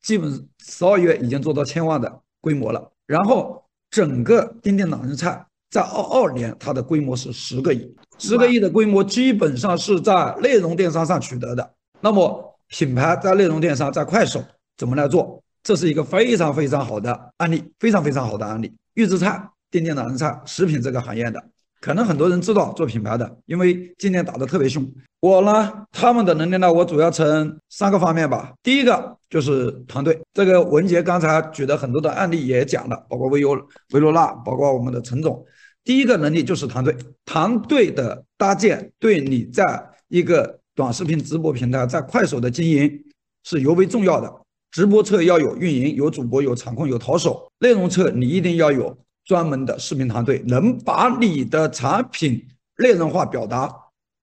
[0.00, 2.90] 基本十二月已经做到千万的规模了。
[3.06, 11.74] 然后整个丁丁懒人菜在二二年它的规模是十个亿，十个亿的规模基本上是在内容电商上取得的。
[12.00, 14.42] 那么品牌在内容电商，在快手
[14.78, 15.42] 怎么来做？
[15.62, 18.72] 这是一个非常非常好的案例，非常非常好的案例。
[18.94, 21.42] 预制菜、电电脑人菜、食品这个行业的。
[21.80, 24.84] 可能很多人知道做品牌的，因为今年打得特别凶。
[25.20, 28.52] 我呢，他们的能力呢，我主要从三个方面吧。
[28.62, 33.52] 第一个就是团队，这个文杰刚才举的很多的案例也讲了，包括维优、
[33.92, 35.44] 维罗娜，包括我们的陈总。
[35.84, 39.64] 第一个能力就是团队，团队的搭建对你在
[40.08, 42.90] 一个短视频直播平台，在快手的经营
[43.44, 44.32] 是尤为重要的。
[44.72, 48.96] 直播侧要有运营，有主播，有场控，有淘手；内容侧你一定要有。
[49.26, 52.46] 专门的视频团队能把你的产品
[52.78, 53.68] 内容化表达，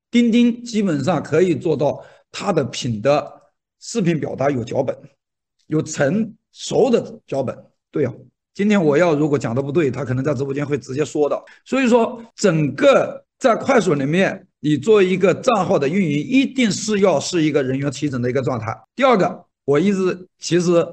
[0.10, 3.42] 钉钉基本上可以做到它的品的
[3.82, 4.98] 视频表达有脚本，
[5.68, 7.54] 有成熟的脚本。
[7.92, 8.14] 对啊，
[8.54, 11.38] 今天我要如果讲的不对，他可能在直播间会直接说的。
[11.66, 18.74] 所以说，整个在快手里面，你做一个账号的运营，一定是要是一个人员齐整的一个状态。
[18.96, 20.88] 第二个，我一直其实，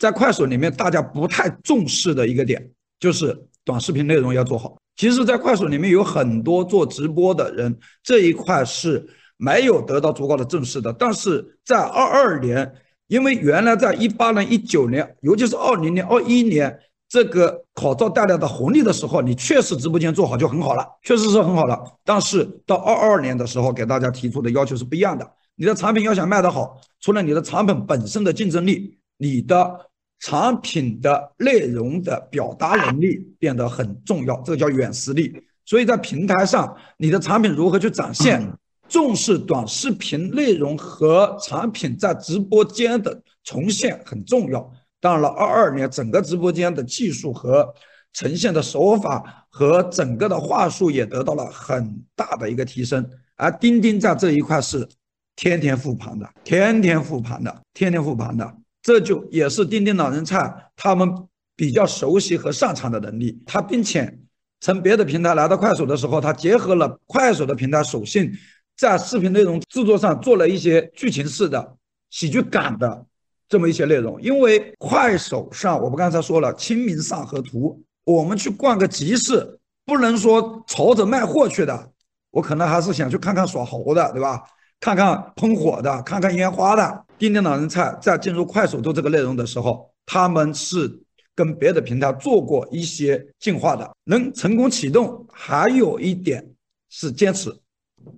[0.00, 3.46] 在快手里面大家不太重视的一个点就是。
[3.64, 10.92] 短视频内容要做好，其实，在快手里面有很多做直播的人，这一块是没有得到足够的重视的。
[10.92, 12.72] 但是在二二年，
[13.06, 16.76] 因为原来在一八年、一九年，尤其是二零年、二一年
[17.08, 21.78] 这个口罩带来的红利的时候，你确实直播间做好就很好了，确实是很好了。
[22.04, 25.28] 但是到二二年的时候，给大家提出的要求是不一样的。
[25.54, 29.91] 你的产品要想卖得好，除了你的产品本身的竞争力，你的。
[30.22, 35.34] 产品的内容的表达能力变得很重要，这个叫软实力。
[35.64, 38.40] 所以在平台上，你的产品如何去展现，
[38.88, 44.70] 重视短视频内容和产品在直播间的重现很重要。
[45.00, 47.74] 当然了，二二年整个直播间的技术和
[48.12, 53.04] 呈现的手法和整个的话术也得到了很大的一个提升。
[53.34, 54.88] 而钉钉在这一块是
[55.34, 58.54] 天天复盘的，天天复盘的，天天复盘的。
[58.82, 61.08] 这就也是钉钉老人菜他们
[61.54, 63.40] 比较熟悉和擅长的能力。
[63.46, 64.18] 他并且
[64.60, 68.32] 从别的平台来到快手的时候，他结合了快手的平台属性，
[68.76, 71.76] 在视频内容制作上做了一些剧情式的、
[72.10, 73.06] 喜剧感的
[73.48, 74.20] 这么一些内容。
[74.20, 81.90] 因为快手上，我们刚才说了，清明上河图，我们去逛个集市，不能说朝着卖货去的，
[82.30, 84.42] 我可能还是想去看看耍猴的，对吧？
[84.80, 87.04] 看看喷火的，看看烟花的。
[87.22, 90.92] 钉钉老人菜在进入快手做这个内容的时候，他们是
[91.36, 95.24] 跟别的平台做过一些进化的，能成功启动。
[95.32, 96.44] 还有一点
[96.90, 97.48] 是坚持，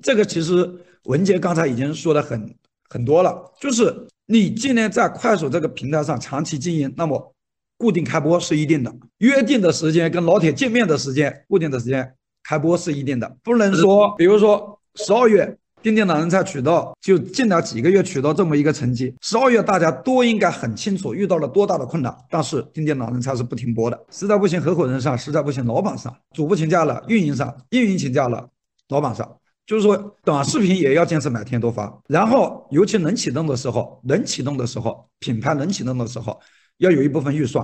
[0.00, 0.66] 这个其实
[1.02, 2.56] 文杰刚才已经说的很
[2.88, 7.34] 很多了，就是你今年在快手这个平台上长期经营，那么
[7.76, 12.10] 固定开播是一定的，约定的时间跟老铁见面的时间，固定的时间
[12.42, 15.58] 开播是一定的，不能说比如说十二月。
[15.84, 28.48] 钉钉懒人菜取到就近了几个月取到这么一个成绩，十二月大家都应该很清楚遇到了多大的困难，但是钉钉懒人菜是不停播的，实在不行合伙人上，实在不行老板上，主播请假了运营上，运营请假了
[28.88, 29.30] 老板上，
[29.66, 29.94] 就是说
[30.24, 36.40] 短视频也要坚持每天都发，然后尤其能启动的时候，能启动的时候，品牌能启动的时候，
[36.78, 37.62] 要有一部分预算，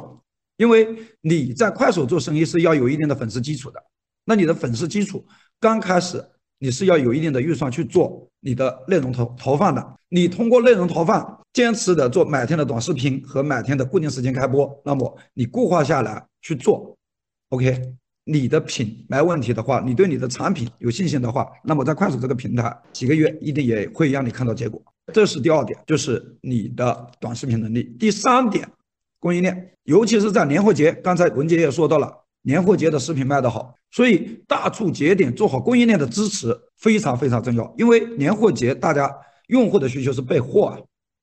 [0.58, 0.86] 因为
[1.22, 3.82] 你在快手做生意是要有一定的粉丝基础的，
[4.26, 5.24] 那你的粉丝基础
[5.58, 6.22] 刚开始。
[6.60, 9.94] 你是要有一定的预算去做你的内容投投放的。
[10.10, 16.94] 你通过内容投放，坚持的做每天的短视频和每天的固定时间开播，那么你固化下来去做
[17.48, 17.80] ，OK，
[18.24, 24.82] 你的品没问题的话，你对你的产品有信心的话，那么在快手这个平台几个月一定也会让你看到结果。
[25.14, 27.84] 这是第二点，就是你的短视频能力。
[27.98, 28.68] 第三点，
[29.18, 32.12] 供应链，尤其是在年货节，刚才文杰也说到了。
[32.42, 37.74] 年货节的食品卖得好，所以大促节点做好供应链的支持非常非常重要。
[37.76, 39.14] 因为年货节大家
[39.48, 40.76] 用户的需求是备货，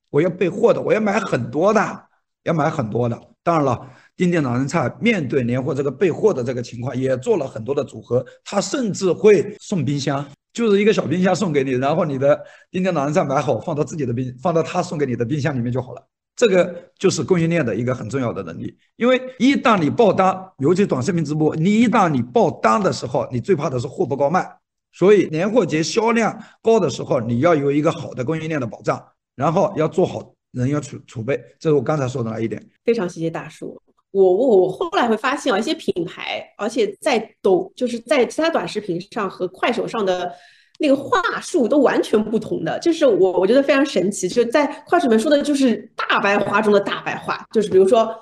[0.10, 2.04] 我要备货的，我要买很多的，
[2.44, 3.20] 要买很多的。
[3.44, 12.38] 当然了，钉钉老人菜面对年货这个备货的这个情况，也做了很多的组合，他甚至会送冰箱，就是一个小冰箱送给你，然后你的
[12.70, 16.08] 钉钉老人菜买好放到自己的冰，放到他送给你的冰箱里面就好了。
[16.38, 24.48] 这个就是供应链的一个很重要的能力，因为一旦你爆单，尤其短视频直播，你一旦你爆单的时候，你最怕的是货不够卖。
[24.94, 29.04] 所以年货节销量高的时候，你要有一个好的供应链的保障，
[29.36, 31.44] 然后要做好人员储储备。
[31.60, 32.64] 这是我刚才说的那一点。
[32.86, 33.76] 非常谢谢大叔。
[34.12, 40.32] 我我我后来会发现啊，一些品牌，而且在抖，就是在其他短视频上和快手上的。
[40.78, 48.16] 那个话术都完全不同的，就是我我觉得非常神奇，就是在快手里面说的就是大白话中的大白话，就是比如说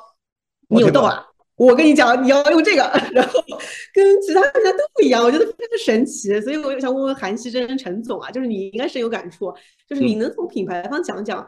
[0.70, 1.26] 你有痘啊，
[1.58, 2.82] 我跟你讲，你要用这个，
[3.12, 3.40] 然后
[3.94, 6.40] 跟其他人家都不一样，我觉得非常神奇。
[6.42, 9.54] 所以我就想问问韩熙真陈总啊，就是你应该深有感触，
[9.88, 11.46] 就是你能从品牌方讲讲，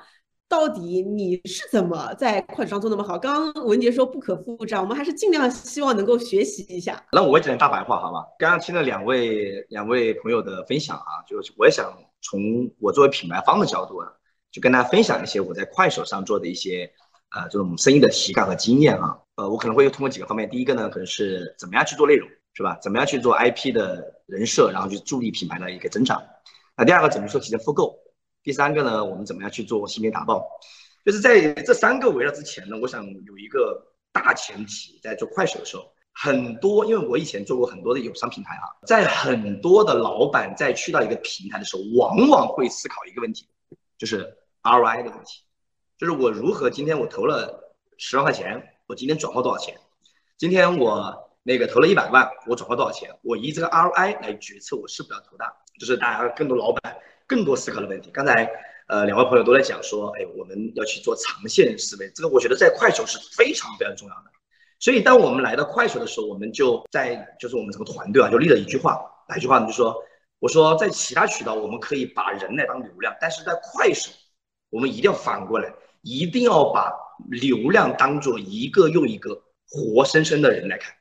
[0.50, 3.18] 到底你是怎么在快手上做那么好？
[3.18, 7.04] 刚刚文杰说不可复制，我们还是尽量希望能够学习一下。
[7.12, 8.26] 那我也讲点大白话，好吧？
[8.40, 12.40] 刚刚听了两位两位朋友的分享啊，就是我也想从
[12.80, 14.08] 我作为品牌方的角度啊，
[14.52, 16.92] 就跟大家分享一些我在快手上做的一些。
[17.30, 20.50] 啊，这种生意的体感和经验啊，呃，我可能会通过几个方面。
[20.50, 22.80] 第一个呢，可能是怎么样去做内容，是吧？
[22.82, 26.24] 怎么样去做 IP 的人设，然后去助力品牌的一个增长。
[26.78, 27.94] 那第二个怎么说提前复购？
[28.48, 30.42] 第三个呢，我们怎么样去做新品打爆？
[31.04, 35.84] 就是在这三个围绕之前呢，我想有一个大前提，在做快手的时候，
[36.14, 43.50] 很多因为我以前做过很多的友商品牌啊，在很多的老板在去到一个平台的时候，往往会思考一个问题，
[43.98, 45.44] 就是 ROI 的问题。
[45.98, 49.78] 就是我如何今天我投了十万块钱，我今天转化多少钱？
[50.38, 53.14] 今天我那个投了一百万，我转化多少钱？
[53.24, 58.10] 我以这个 ROI 来决策我是不是要投大，就是大家更多老板更多思考的问题。
[58.12, 58.50] 刚才
[58.88, 64.32] 呃两位朋友都在讲说，哎，我们要去做长线思维，这个我觉得在快手是非常非常重要的。
[64.80, 69.68] 所以当我们来到快手的时候，我们就在就是我们整个团队啊，就立了一句话，哪句话呢？
[69.68, 69.96] 就说
[70.40, 74.10] 我说在其他渠道我们可以把人来当流量，但是在快手
[74.70, 75.72] 我们一定要反过来。
[76.04, 76.94] 一定要把
[77.28, 80.94] 流量当做一个又一个活生生的人来看，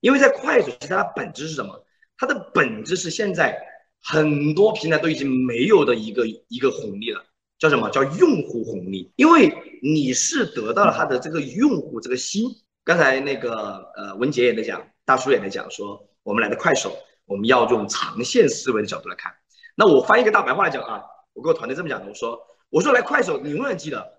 [0.00, 1.84] 因为在快手，其实它本质是什么？
[2.16, 3.58] 它的本质是现在
[4.02, 7.24] 很多平台都已经没有的一个一个红利了，
[7.58, 9.12] 叫什么叫用户红利？
[9.16, 12.48] 因为你是得到了他的这个用户这个心。
[12.84, 16.96] 刚才那个呃文杰也在讲，大叔也在讲，说我们来的快手，
[17.26, 19.32] 我们要用长线思维的角度来看。
[19.76, 21.02] 那我翻一个大白话来讲啊，
[21.34, 22.38] 我跟我团队这么讲的，我说
[22.70, 24.18] 我说来快手，你永远记得。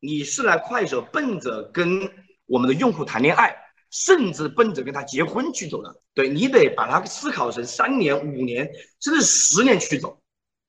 [0.00, 2.08] 你是来快手奔着跟
[2.44, 3.56] 我们的用户谈恋爱，
[3.94, 6.02] 甚至奔着跟他结婚去走的。
[6.14, 8.68] 对你得把它思考成三年、五年，
[9.00, 10.20] 甚至十年去走。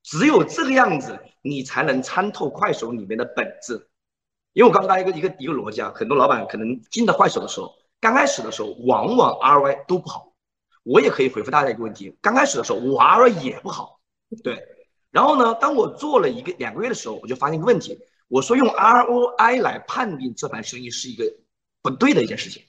[0.04, 3.90] 只有这个样子，你才能参透快手里面的本质。
[4.54, 10.32] 因为我告诉大家一个一个一个逻辑啊，很多老板可能进到快手的时候，刚开始的时候往往 ROI 都不好。
[10.84, 14.00] 我也可以回复大家一个问题：刚开始的时候我 ROI 也不好。
[14.44, 14.64] 对，
[15.10, 17.98] 然后呢，当我做了一个两个月的时候，我就发现一个问题。
[18.28, 21.26] 我说用 ROI 来判定这盘生意是一个
[21.82, 22.64] 不对的一件事情，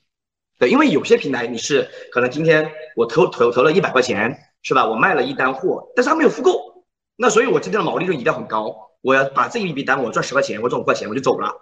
[0.58, 4.88] 对，因为有些平台你是可能今天我投投投了一百块钱，是吧？
[4.88, 6.84] 我卖了一单货，但是它没有复购，
[7.16, 11.52] 那所以我今天的毛利润一定要很高，我要把这一笔单我赚十块钱，我赚五块钱我就走了。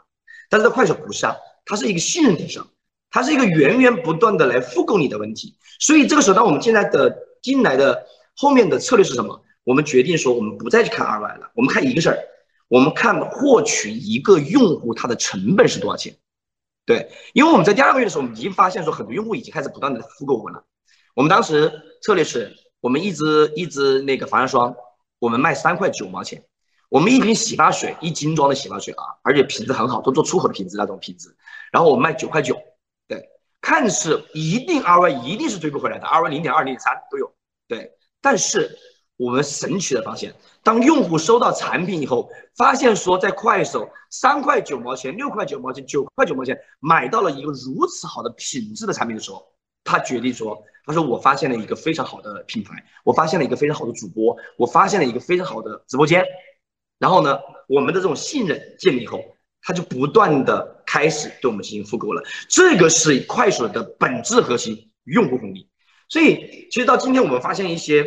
[0.49, 1.34] 但是在快手不是啊，
[1.64, 2.66] 它是一个信任电商，
[3.11, 5.57] 它是一个源源不断的来复购你的问题。
[5.80, 9.40] 所以这个时候，当我们进来的进来的后面的策略是什么？
[9.64, 12.18] 我们决定说，我们不再去看 ROI 了，我们看一个事儿。
[12.68, 16.14] 我们看获取一个用户，它的成本是多少钱？
[16.87, 20.64] 对，因为我们在第二个月的时候，我们已经发现说，很多用户已经开始不断的复购我们了。
[21.14, 21.72] 我们当时
[22.03, 24.74] 策略是，我们一支一支那个防晒霜，
[25.18, 26.41] 我们卖三块九毛钱；
[26.91, 31.35] 我们一瓶洗发水，一斤装的洗发水啊，而且品质很好，都做出口的品质那种品质，
[31.72, 32.55] 然后我们卖九块九。
[33.09, 33.28] 对，
[33.62, 37.35] 看似一定 ROI 一定是追不回来的，ROI 零点二、零点三都有。
[37.66, 38.78] 对，但是。
[39.17, 40.35] 我们神奇的发现，
[40.65, 49.47] 当用户收到产品以后，发现说在快手三块九毛钱、六块九毛钱、九块九毛钱买到了一个如此好的品质的产品的时候，
[49.85, 56.25] 他决定说：“他说我发现了一个非常好的品牌，我发现了一个非常好的主播，我发现了一个非常好的直播间。”
[56.99, 57.39] 然后呢，
[57.69, 59.25] 我们的这种信任建立以后，
[59.62, 62.21] 他就不断的开始对我们进行复购了。
[62.49, 65.71] 这个是快手的本质核心，用户红利。
[66.09, 68.05] 所以，其实到今天我们发现一些。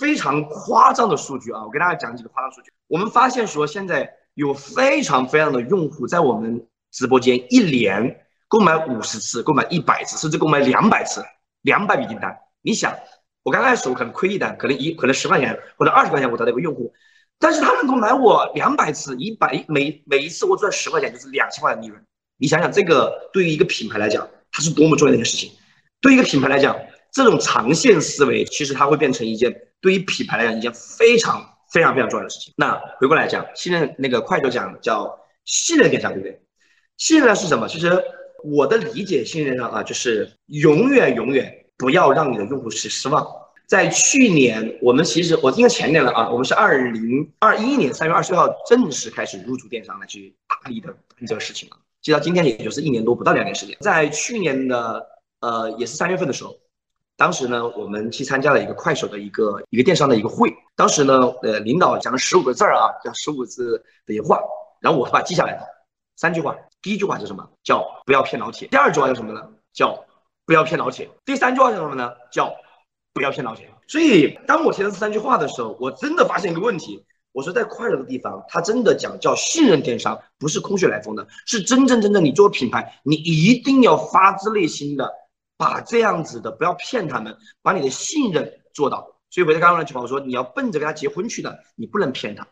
[0.00, 1.64] 非常夸张的数据啊！
[1.64, 2.70] 我给大家讲几个夸张数据。
[2.88, 11.24] 我们发现说，现在有非常非常的用户在我们直播间一年购买五十次、购买一百次，甚至购买两百次、
[11.62, 12.36] 两百笔订单。
[12.60, 12.94] 你想，
[13.42, 16.92] 我刚开始我可能亏一单，可能一可能十块钱或者二十块钱我得到一个用户，
[17.38, 21.98] 但是他能够买我两百次、一百每每一次我赚十块钱，就是两千块的利润。
[22.36, 25.50] 你想想，这个对于一个品牌来讲，它是多么重要的一件事情。
[26.02, 26.76] 对于一个品牌来讲，
[27.10, 29.62] 这种长线思维其实它会变成一件。
[29.80, 32.52] 对于品牌来讲，一件非常非常非常重要的事情。
[32.56, 36.40] 那回过来讲，信任那个快手讲叫信任电商，对不对？
[36.96, 37.68] 信任是什么？
[37.68, 38.02] 其实
[38.42, 43.26] 我的理解，信任上啊，就是永远永远不要让你的用户是失望。
[43.66, 51.76] 在去年，我们其实我应该前年了啊，我们是二零二一年三月二十六号正式开始入驻电商来去大力的干这个事情了。
[52.00, 53.76] 其实到今天也就是一年多，不到两年时间。
[53.80, 55.06] 在去年的
[55.40, 56.56] 呃，也是三月份的时候。
[57.18, 60.54] 当时呢，我们去参加了一个快手的一个一个电商的一个会。
[60.76, 64.40] 当时呢，呃，领导讲了十五个字儿啊，讲十五字的一话，
[64.80, 65.62] 然后我把它记下来了。
[66.14, 67.44] 三句话，第一句话是什么？
[67.64, 68.68] 叫不要骗老铁。
[68.68, 69.44] 第二句话叫什么呢？
[69.72, 69.98] 叫
[70.46, 71.10] 不要骗老铁。
[71.24, 72.12] 第三句话叫什么呢？
[72.30, 72.54] 叫
[73.12, 73.68] 不要骗老铁。
[73.88, 77.04] 所以当我提到这三句话的时候，我真的发现一个问题。
[77.32, 85.12] 我说在快乐的地方，它真的讲叫信任电商，不是空穴来风的，是真真正正你做品牌，你一定要发自内心的
[85.58, 89.06] 把这样子的不要骗他们，把你的信任做到。
[89.28, 92.46] 所以回到刚刚那句话，我说你要奔着跟他结婚去的，你不能骗他。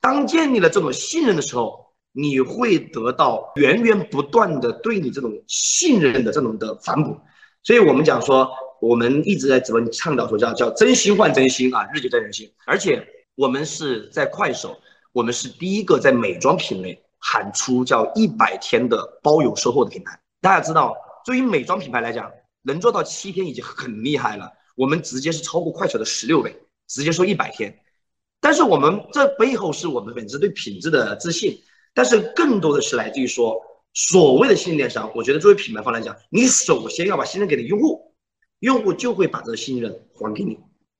[0.00, 7.20] 当建立了这种信任的时候，你会得到源源不断的对你这种信任的这种的反哺。
[7.62, 13.06] 所以我们讲说，我们一直在直播倡导说叫叫真心换真心啊，日久见人心，而且。
[13.38, 14.80] 我们是在快手，
[15.12, 20.18] 我们是第一个在美妆品类喊出叫一百天的包邮售后的品牌。
[20.40, 24.50] 大家知道，对于美妆品牌来讲，能做到七天已经很厉害了。
[24.76, 26.56] 我们直接是超过快手的十六倍，
[26.86, 27.76] 直接说一百天。
[28.40, 31.60] 但是我们这背后是我们本质对品质的自信，
[31.92, 33.60] 但是更多的是来自于说
[33.92, 35.10] 所谓的信任电商。
[35.14, 38.14] 我觉得作为品牌方来讲，你首先要把信任给你用户，
[38.60, 40.58] 用户就会把这个信任还给你。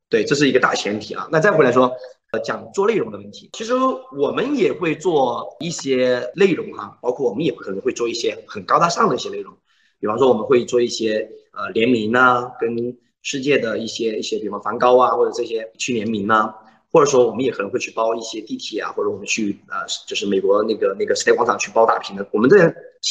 [0.08, 1.28] 对，这是一个大前提啊。
[1.30, 1.92] 那再回来说。
[2.32, 3.72] 呃讲做内容的问题，其实
[4.18, 9.56] 我们也会做一些内容哈，包括我们也可能会做一些很高大上的一些内容，
[10.00, 16.54] 比方说我们会做一些呃联名啊，跟世界的一些一些，比方梵高啊或者这些去联名啊，
[16.92, 19.76] 或者说我们也可能会去包一些地铁啊，或者我们去呃
[20.06, 22.56] 就是美国那个那个时代广场去包大屏的，我们这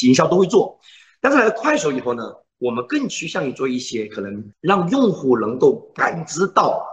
[0.06, 0.78] 营销都会做。
[1.20, 6.86] 但是来了快手以后呢，我们更趋向于做一些可能让用户能够感知到。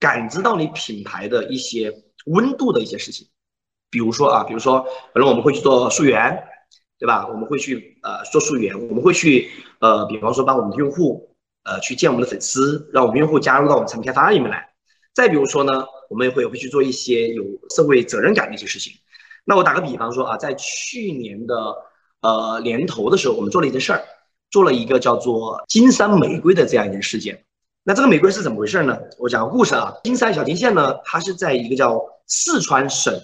[0.00, 1.92] 感知到你品牌的一些
[2.26, 3.26] 温度的一些事情，
[3.90, 4.80] 比如说啊，比如说
[5.12, 6.40] 可能我们会去做溯源，
[6.98, 7.28] 对吧？
[7.28, 11.30] 我们会去呃做溯源，我们会去呃，比方说帮我们的用户
[11.64, 14.68] 呃去见我们的粉丝，让我们用户加入到我们产品开发里面来。
[15.14, 17.44] 再比如说呢，我们也会会去做一些有
[17.74, 18.92] 社会责任感的一些事情。
[19.44, 21.54] 那我打个比方说啊，在去年的
[22.20, 24.02] 呃年头的时候，我们做了一件事儿，
[24.50, 27.44] 做了一个叫做金山玫瑰的这样一件事件。
[27.84, 28.98] 那这个玫瑰是怎么回事呢？
[29.18, 29.94] 我讲个故事啊。
[30.04, 33.18] 金山小金县呢，它是在一个叫四川省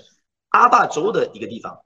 [0.51, 1.79] 阿坝州的一个地方。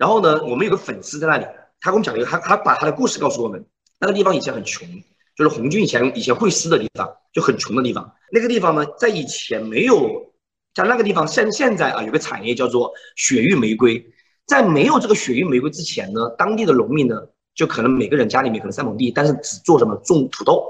[0.00, 1.44] 然后呢，我们有个粉丝在那里，
[1.78, 3.62] 他跟我们讲一个，他他把他的故事告诉我们。
[3.98, 4.88] 那个地方以前很穷，
[5.36, 8.10] 就是红军以前以前会师的地方，就很穷的地方。
[8.32, 10.32] 那个地方呢，在以前没有
[10.72, 14.02] 在那个地方，现现在啊有个产业叫做雪域玫瑰。
[14.46, 17.16] 在没有这个雪域玫瑰之前呢，当地的农民呢，
[17.54, 20.64] 就可能每个人家里面可能三亩地，但是只做什么种土豆，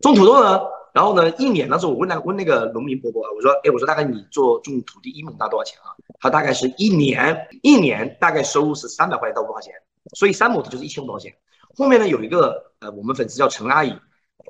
[0.00, 0.60] 种土豆呢。
[0.92, 5.94] 然后呢，一年的时候，我问那问那个农民伯伯，我说，哎，我说大概你做种土地一亩大多少钱啊？
[6.20, 9.72] 他大概是一年一年大概收入是三百块钱到五百块钱，
[10.14, 11.32] 所以三亩地就是一千五百块钱。
[11.76, 13.94] 后面呢有一个呃我们粉丝叫陈阿姨，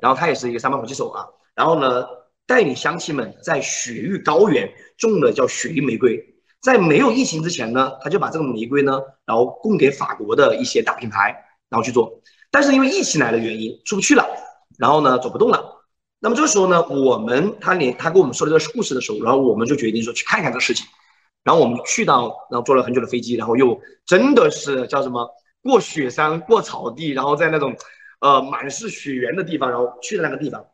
[0.01, 2.07] 然后她也是一个三板火器手啊，然后呢
[2.47, 4.67] 带领乡亲们在雪域高原
[4.97, 6.19] 种了叫雪域玫瑰，
[6.61, 11.35] 在没有疫情之前呢，他就把这个玫瑰呢，然后供给法国的一些大品牌，
[11.69, 12.19] 然后去做，
[12.49, 14.25] 但是因为疫情来的原因出不去了，
[14.79, 15.75] 然后呢走不动了。
[16.21, 20.85] 那么这个时候呢，我们他连他跟我们说了这个故事的时候，然后我们就决定说去看看这个事情，
[21.45, 25.29] 然后我们去到，然后坐了很久的飞机，然后又真的是叫什么
[25.63, 27.73] 过雪山、过草地，然后在那种
[28.19, 30.65] 呃满是雪原的地方，然后去的那个地方，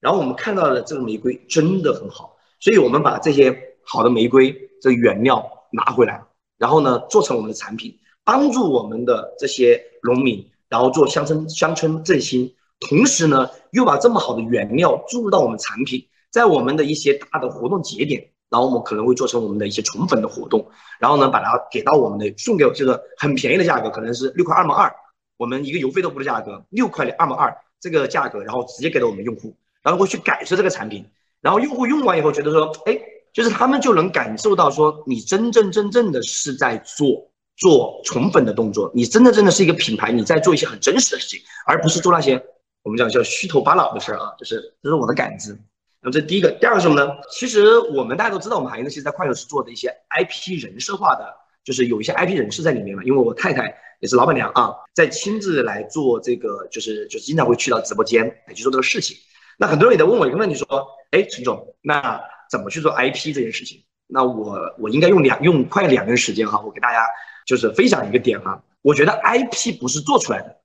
[0.00, 6.24] 然后我们看到了这个玫瑰真的很好，所以我们把这些好的玫瑰这个原料拿回来，
[6.56, 7.94] 然后呢做成我们的产品，
[8.24, 12.50] 帮助我们的这些农民，然后做乡村乡村振兴。
[12.80, 20.68] 同时呢，又把这么好的原料注入到我们产品，在我们的一些大的活动节点，然后我们可能会做成我们的一些宠粉的活动，
[21.00, 24.94] 然后呢，把它给到我们的送给这个很便宜的价格，可能是六块二毛二，
[25.38, 31.04] 我们一个邮费都不的价格，六块二毛二这个价格，然后直接给到我们用户，然后会去感受这个产品，
[31.40, 32.98] 然后用户用完以后觉得说，哎，
[33.32, 42.44] 就是他们就能感受到说，你真正真正的是在做做宠粉的动作，你真的真的是一个品牌，你在做一些很真实的事情，而不是做那些。
[42.86, 45.58] 我们讲叫虚头巴脑的事儿啊，就是这是我的感知。
[46.00, 47.16] 那么这第一个，第二个什么呢？
[47.32, 51.34] 其实我们大家都知道，我们行业呢，其实在快手是做的一些 IP 人设化的，
[51.64, 53.02] 就是有一些 IP 人士在里面了。
[53.02, 59.16] 因为我太太也是老板娘啊，在亲自来做这个，就是就是经常会去到直播间来去做这个事情。
[59.58, 63.82] 那很多人也在问我一个问题，说，哎，陈总，那怎么去做 IP 这件事情？
[64.06, 67.04] 那我我应该用两用快两年时间哈，我给大家
[67.44, 68.62] 就是分享一个点哈。
[68.80, 70.56] 我觉得 IP 不是做出来的。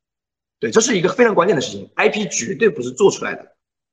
[0.62, 3.52] 对，这是一个非常关键的事情，IP 绝对不是做出来的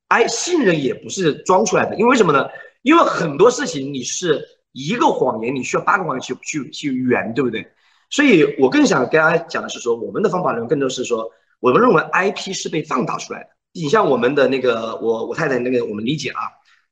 [0.08, 2.46] ，I 信任也不是装出来的，因为什么呢？
[2.82, 7.66] 因为很多事情你是一个谎言，你需要八个谎言去去去圆，对不对？
[8.10, 13.48] 所以我更想跟大家讲的是说，我们的方法论更多是说，我们认为 IP 是被放大出来的。
[13.72, 16.40] 你像我们的那个，我我太太那个，我们理解啊，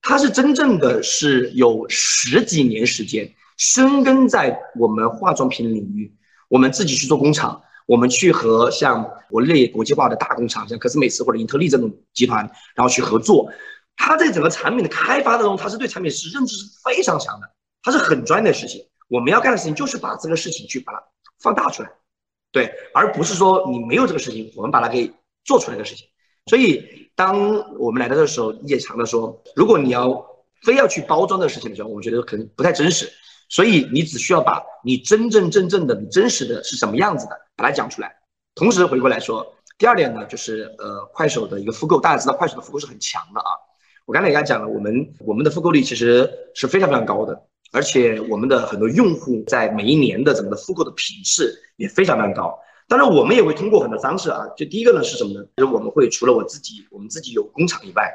[0.00, 6.10] 她是真正的是有十几年时间深耕在我们化妆品领域，
[6.48, 7.60] 我们自己去做工厂。
[7.86, 13.50] 我们去和像国内国际化的大工厂，像科斯美斯或者英特利这种集团，然后去合作。
[13.96, 17.48] 他在整个产品的开发当中，他是对产品是认知是非常强的，
[17.82, 18.84] 他是很专业的事情。
[19.08, 21.02] 我们要干的事情就是把这个事情去把它
[21.40, 21.90] 放大出来，
[22.52, 25.10] 对，而不是说你没有这个事情，我们把它给
[25.44, 26.06] 做出来的事情。
[26.46, 30.26] 所以，当我们来到的时候，也常的说，如果你要
[30.62, 33.10] 非要去包装这个事情的时候，我觉得可能不太真实。
[33.48, 38.14] 所以你只需要把你真真正正的、你真实的是什么样子的，把它讲出来。
[38.54, 39.46] 同时回过来说，
[39.78, 43.46] 第二点呢，就是呃，快手的一个复购，大家知道快手的复购是很强的啊。
[44.06, 47.38] 我刚才给大家讲了，我们我们的复购率其实是非常非常高的，
[47.72, 52.58] 而且我们的很多用户在每一年的整个的复购的频次也非常非常高。
[52.88, 55.44] 当然，我们也会通过很多方式啊，就第一个呢是什么呢？
[55.56, 58.10] 就是我们会除了我自己，我们自己有工厂以外，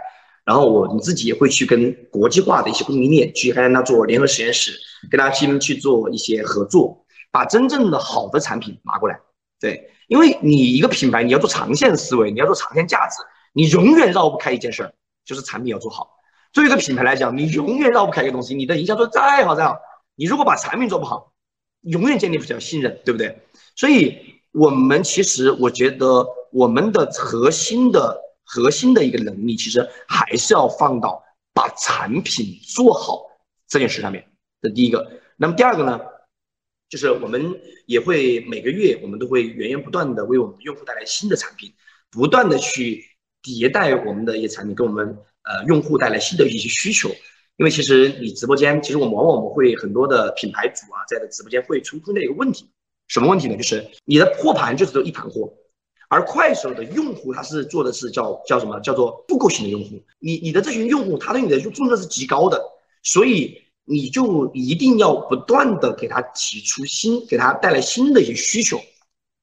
[0.45, 4.71] 然后我们自己也会去跟国际化的一些供应链去跟他做联合实验室。
[5.09, 9.19] 跟大家去去做一些合作，把真正的好的产品拿过来。
[9.59, 13.15] 对，因为你一个品牌，你要做长线思维，你要做长线价值，
[13.51, 14.93] 你永远绕不开一件事儿，
[15.25, 16.11] 就是产品要做好。
[16.53, 19.75] 作为一个品牌来讲，你永远绕不开一个东西，你的营销做再好再好，
[20.15, 21.33] 你如果把产品做不好，
[21.81, 23.41] 永远建立不了信任，对不对？
[23.75, 24.15] 所以，
[24.51, 31.23] 我们其实我觉得我们的核心的核心的一个能力，其实还是要放到
[31.53, 33.21] 把产品做好
[33.67, 34.25] 这件事上面。
[34.61, 35.99] 这第一个，那么第二个呢，
[36.89, 41.73] 就是我们也会每个月，我们都会源源不断的为我们用户带来新的产品，
[42.11, 43.03] 不断的去
[43.41, 45.07] 迭代我们的一些产品，给我们
[45.43, 47.09] 呃用户带来新的一些需求。
[47.57, 52.67] 因为其实你直播间，其实我们往往我们会很多的品牌主啊，在的直播间会出现一个问题，
[53.07, 53.55] 什么问题呢？
[53.55, 55.53] 就是你的货盘就是有一盘货，
[56.11, 58.77] 而快手的用户他是做的是叫叫什么？
[58.81, 59.99] 叫做复购型的用户。
[60.19, 62.61] 你你的这群用户，他对你的重视是极高的，
[63.01, 63.57] 所以。
[63.83, 68.79] 你就一定要不断的给他提出新，给他带来新的一些需求，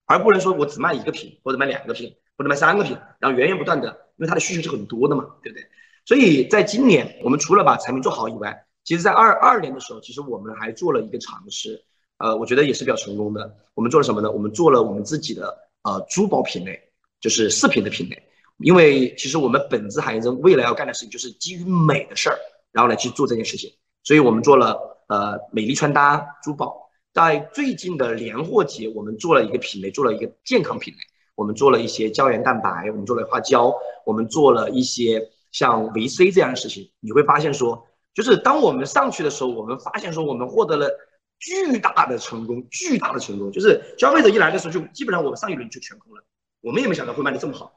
[0.06, 5.66] 而不能说我只卖一个品或者卖两个品或者卖三个品，然后源源不断的，因为他的需求是很多的嘛，对不对？
[6.06, 11.84] 所以在今年，我们除了把产品做好以外，其实在二二年的时候，其实我们还做了一个尝试，
[12.18, 13.54] 呃，我觉得也是比较成功的。
[13.74, 14.30] 我们做了什么呢？
[14.30, 16.78] 我们做了我们自己的呃珠宝品类，
[17.20, 18.22] 就是饰品的品类，
[18.58, 22.38] 因为其实我们本质行业中未来要干的事情就是基于美的事儿，
[22.72, 23.70] 然后来去做这件事情。
[24.02, 31.00] 所以我们做了呃美丽穿搭珠宝，在最近的年货节，我们做了一个品类，做了一个健康品类。
[31.34, 33.72] 我们做了一些胶原蛋白，我们做了花胶，
[34.04, 36.90] 我们做了一些像维 C 这样的事情。
[36.98, 40.90] 你会发现说，就是当我们上去的时候，我们发现说我们获得了
[41.38, 43.50] 巨大的成功，巨大的成功。
[43.52, 46.22] 就是消费者一来的时候，就基本上我们上一轮就全空了。
[46.60, 47.72] 我们也没想到会卖的这么好。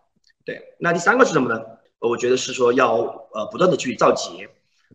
[0.45, 1.61] 对，那第三个是什么呢？
[1.99, 2.97] 我觉得是说要
[3.33, 4.49] 呃不断的去造节。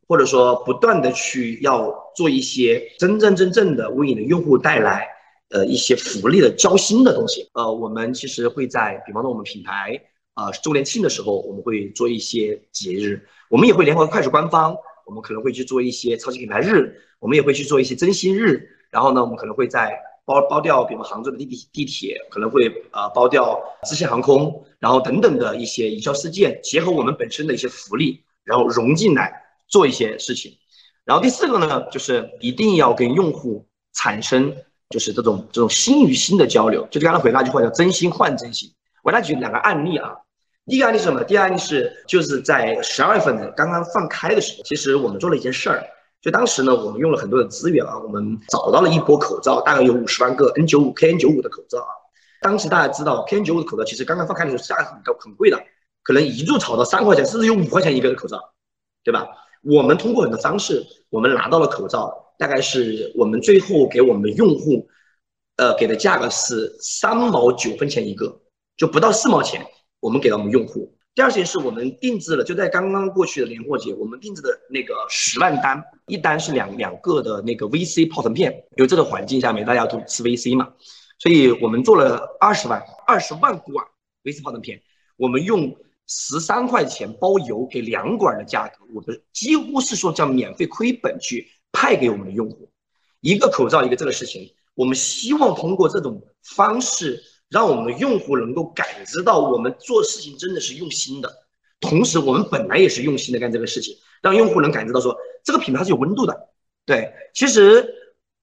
[0.08, 5.08] 或者说，不断的去要做一些真真正正的为你的用户带来
[5.48, 7.50] 呃一些福利的交心的东西。
[7.54, 10.00] 呃，我们其实会在，比方说我们品牌
[10.34, 14.76] 啊周年庆的时候，我们会做一些节日，我们也会联合快手官方，
[15.07, 18.68] 我们可能会去做一些超级品牌日，我们也会去做一些真心日。
[18.90, 29.42] 然后呢，我们可能会在包包掉，比如杭州的地地地铁，可能会呃包掉支线航空，然后等等的一些营销事件，结合我们本身的一些福利，然后融进来。
[29.68, 30.57] 做一些事情，
[31.04, 34.54] 然后第四个呢，就是一定要跟用户产生
[34.90, 36.86] 就是这种这种心与心的交流。
[36.88, 38.72] 就刚才回那句话叫真心换真心。
[39.02, 40.14] 我给大家举两个案例啊。
[40.66, 41.22] 第一个案例是什么？
[41.22, 45.82] 第一个案例是就是在十二月份的刚刚放开的时候，其实我们做了一件事儿。
[46.20, 51.86] 就当时呢，我们用了很多的资源啊，我们找到了一波口罩，大概有五十万个 N95 KN95 的口罩啊。
[52.40, 55.62] 当时大家知道 KN95 的口罩其实刚刚放开的时候价格很高很贵的，
[56.02, 58.40] 可能一度炒到三块钱，甚至有五块钱一个的口罩，
[59.04, 59.28] 对吧？
[59.62, 64.88] 我们通过很多方式，我们拿到了口罩，大概是我们最后给我们的用户，
[65.58, 68.40] 呃，给的价格是三毛九分钱一个，
[68.76, 69.64] 就不到四毛钱，
[70.07, 70.96] 我们给到我们用户。
[71.16, 80.68] 第二件是我们定制了，就在刚刚过去的年货节，我们定制的那个十万单，一单是两两个的那个 VC 泡腾片，因为这个环境下面大家都吃 VC 嘛，
[81.18, 83.84] 所以我们做了二十万二十万管
[84.22, 84.80] VC 泡腾片，
[85.16, 85.76] 我们用。
[86.09, 92.70] 十三块钱包邮给两管的价格，我们几乎是说叫免费亏本去派给我们的用户，
[93.22, 101.32] 一个口罩一个这个事情，我们希望通过这种方式，让我们用户能够感知到我们做事情真的是用心的，
[101.80, 106.49] 同时我们本来也是用心的干这个事情，让用户能感知到说这个品牌是有温度的。
[106.84, 107.88] 对，其实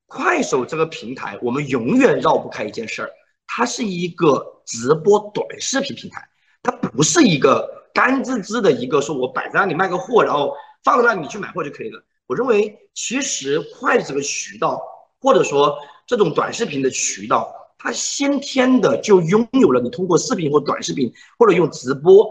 [0.05, 3.09] 快手这个平台，我们永远绕不开一件事儿，
[3.47, 6.21] 它是一个直播短视频平台。
[6.61, 12.01] 它不是一个干滋滋的一个说，我摆在那里卖个货，然后放在那里你去买货就可以了。
[12.27, 14.81] 我认为，其实快这个渠道，
[15.19, 15.77] 或者说
[16.07, 22.25] 这种短视频的渠道，他先天的就拥有了你通过视频或短视频或者用直播，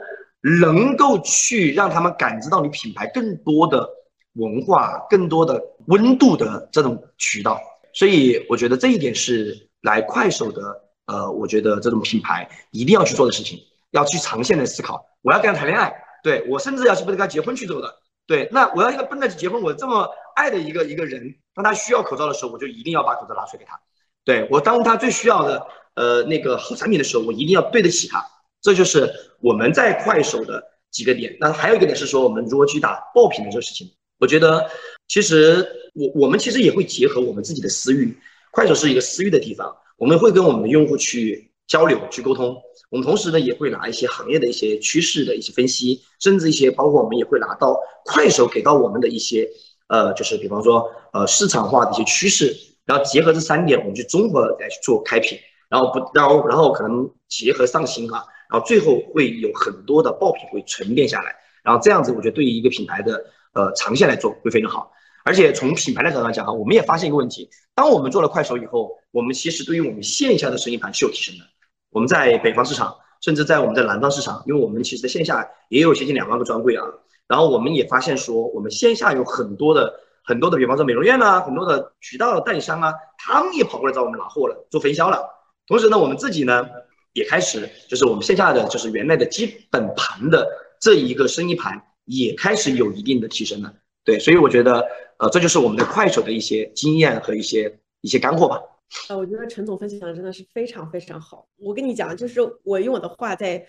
[0.60, 3.86] 能够去让他们感知到你品牌更多的
[4.32, 7.60] 文化、更多的温度的这种渠道。
[7.92, 10.62] 所以我觉得这一点是来快手的，
[11.04, 13.58] 呃，我觉得这种品牌一定要去做的事情，
[13.90, 15.04] 要去长线的思考。
[15.20, 15.94] 我要跟他谈恋爱，
[16.24, 17.94] 对我甚至要去跟他结婚去走的。
[18.26, 23.78] 对，那我要跟他奔着结婚，我这么爱的一个一个人，当他需要口罩的时候，我就一定要把口罩拿出来给他。
[24.24, 28.24] 对我，当他最需要的呃那个好产品的时候，我一定要对得起他。
[28.60, 30.62] 这就是我们在快手的
[30.92, 31.36] 几个点。
[31.40, 33.90] 那还有一个点是说，我们如何去打爆品的这个事情。
[34.20, 34.64] 我觉得
[35.08, 38.16] 其实我我们其实也会结合我们自己的私域，
[38.52, 42.56] 快手是一个私域的地方，我们会跟我们的用户去交流、去沟通。
[42.90, 49.48] 我们同时呢也会拿一些行业的一些趋势的一些分析，甚至一些包括我们也会拿到快手给到我们的一些
[49.88, 52.56] 呃，就是比方说呃市场化的一些趋势。
[52.84, 63.24] 然后结合这三点，我们去综合来去做开品，然后不，然后然后可能结合上新啊，然后最后会有很多的爆品会沉淀下来，然后这样子，我觉得对于一个品牌的
[63.54, 64.90] 呃长线来做会非常好。
[65.24, 71.44] 而且从品牌的角度来讲哈，我们也发现一个问题，当我们做了快手以后，我们其实对于我们线下的生意盘是有提升的。
[71.90, 76.84] 我们在北方市场，甚至在我们在南方市场，因为我们其实在线下也有接近两万个专柜啊，
[77.28, 79.94] 然后我们也发现说，我们线下有很多的。
[80.24, 85.28] 很多的，比方说美容院呐，很多的渠道代理商啊，他们也跑过来找我们拿货了，做分销了。
[85.66, 86.68] 同时呢，我们自己呢
[87.12, 90.48] 也开始，就是我们线下的就是原来的基本盘的
[90.80, 93.74] 这一个生意盘也开始有一定的提升了。
[94.04, 94.86] 对，所以我觉得，
[95.18, 98.60] 呃，这就是我们的快手的一些经验和一些一些干货吧。
[99.08, 101.48] 呃，我觉得陈总分享的真的是非常非常好。
[101.58, 103.66] 我跟你讲，就是我用我的话再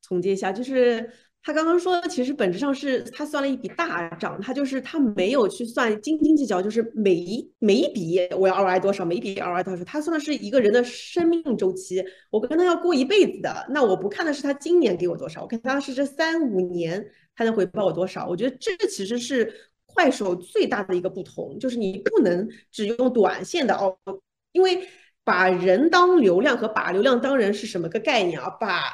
[0.00, 1.10] 总结一下，就是。
[1.44, 19.52] 他刚刚说的，其实本质上是他算了一笔大账，他就是他没有去算斤斤计较，就是每一每一笔我要 ROI 多少，每一笔 ROI 多少，他算的是一个人的生命周期，我跟他要过一辈子的，那我不看的是他今年给我多少，我看他是这三五年他能回报我多少，我觉得这其实是
[19.86, 23.98] 快手最大的一个不同，就是你不能只用短线的哦，
[24.52, 24.86] 因为
[25.24, 28.48] 把人当流量和把流量当人是什么个概念啊？
[28.60, 28.84] 把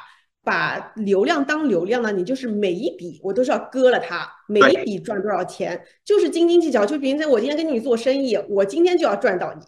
[0.49, 6.83] 把流量当流量呢，你就是每一笔我都是要割了它，每一笔赚多少钱，就是斤斤计较。
[6.83, 9.61] 就比如说我今天跟你做生意，我今天就要赚到你，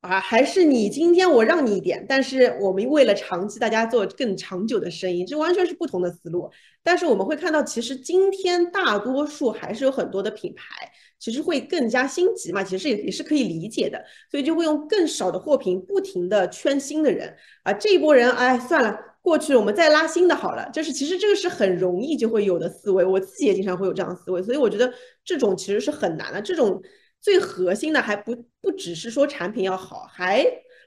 [0.00, 6.50] 啊，还是你今天我让你一点，但是我们为了长期大家做更长久的生意，这完全是不同的思路。
[6.82, 10.64] 但是我们会看到，其实今天大多数还是有很多的品牌，
[11.18, 18.98] 其实会更加心急嘛，其实也也是可以理解的，所以就会用更少的货品，不停的圈新的人啊，这一波人，哎，算了。
[19.26, 26.40] 过去我们再拉新的好了，就是其实这个是很容易就会有的思维，我自己也经常会有这样的思维，所以我觉得这种其实是很难的。
[26.40, 26.80] 这种
[27.20, 30.46] 最核心的还不不只是说产品要好，还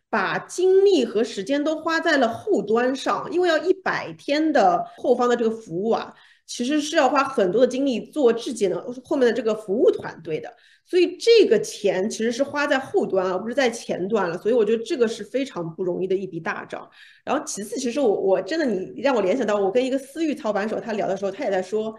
[0.10, 6.16] 把精力和时间都花在了后端上，因为要一百天的后方的这个服务啊，
[6.48, 10.50] 其实是要花很多的精力做质检的后面的这个服务团队的。
[10.90, 14.38] 所以这个钱其实是花在后端，而不是在前端了。
[14.38, 16.90] 所以我觉得这个是非常不容易的一笔大账。
[17.24, 21.94] 然后其次，其实我我真的你让我联想到，我跟一个私域操盘手他聊的时候，他也在说，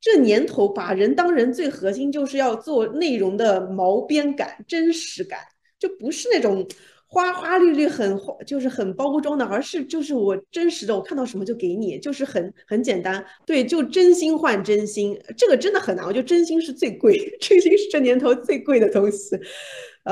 [0.00, 5.40] 这年头把人当人最核心就是要做内容的毛边感、真实感，
[5.78, 6.66] 就不是那种。
[7.12, 19.36] 花花绿绿很就是很包装的，而是就是我真实的，我看到什么就给你，就是很很简单，对，就真心换真心，这个真的很难，我觉得真心是最贵， 真心是这年头最贵的东西。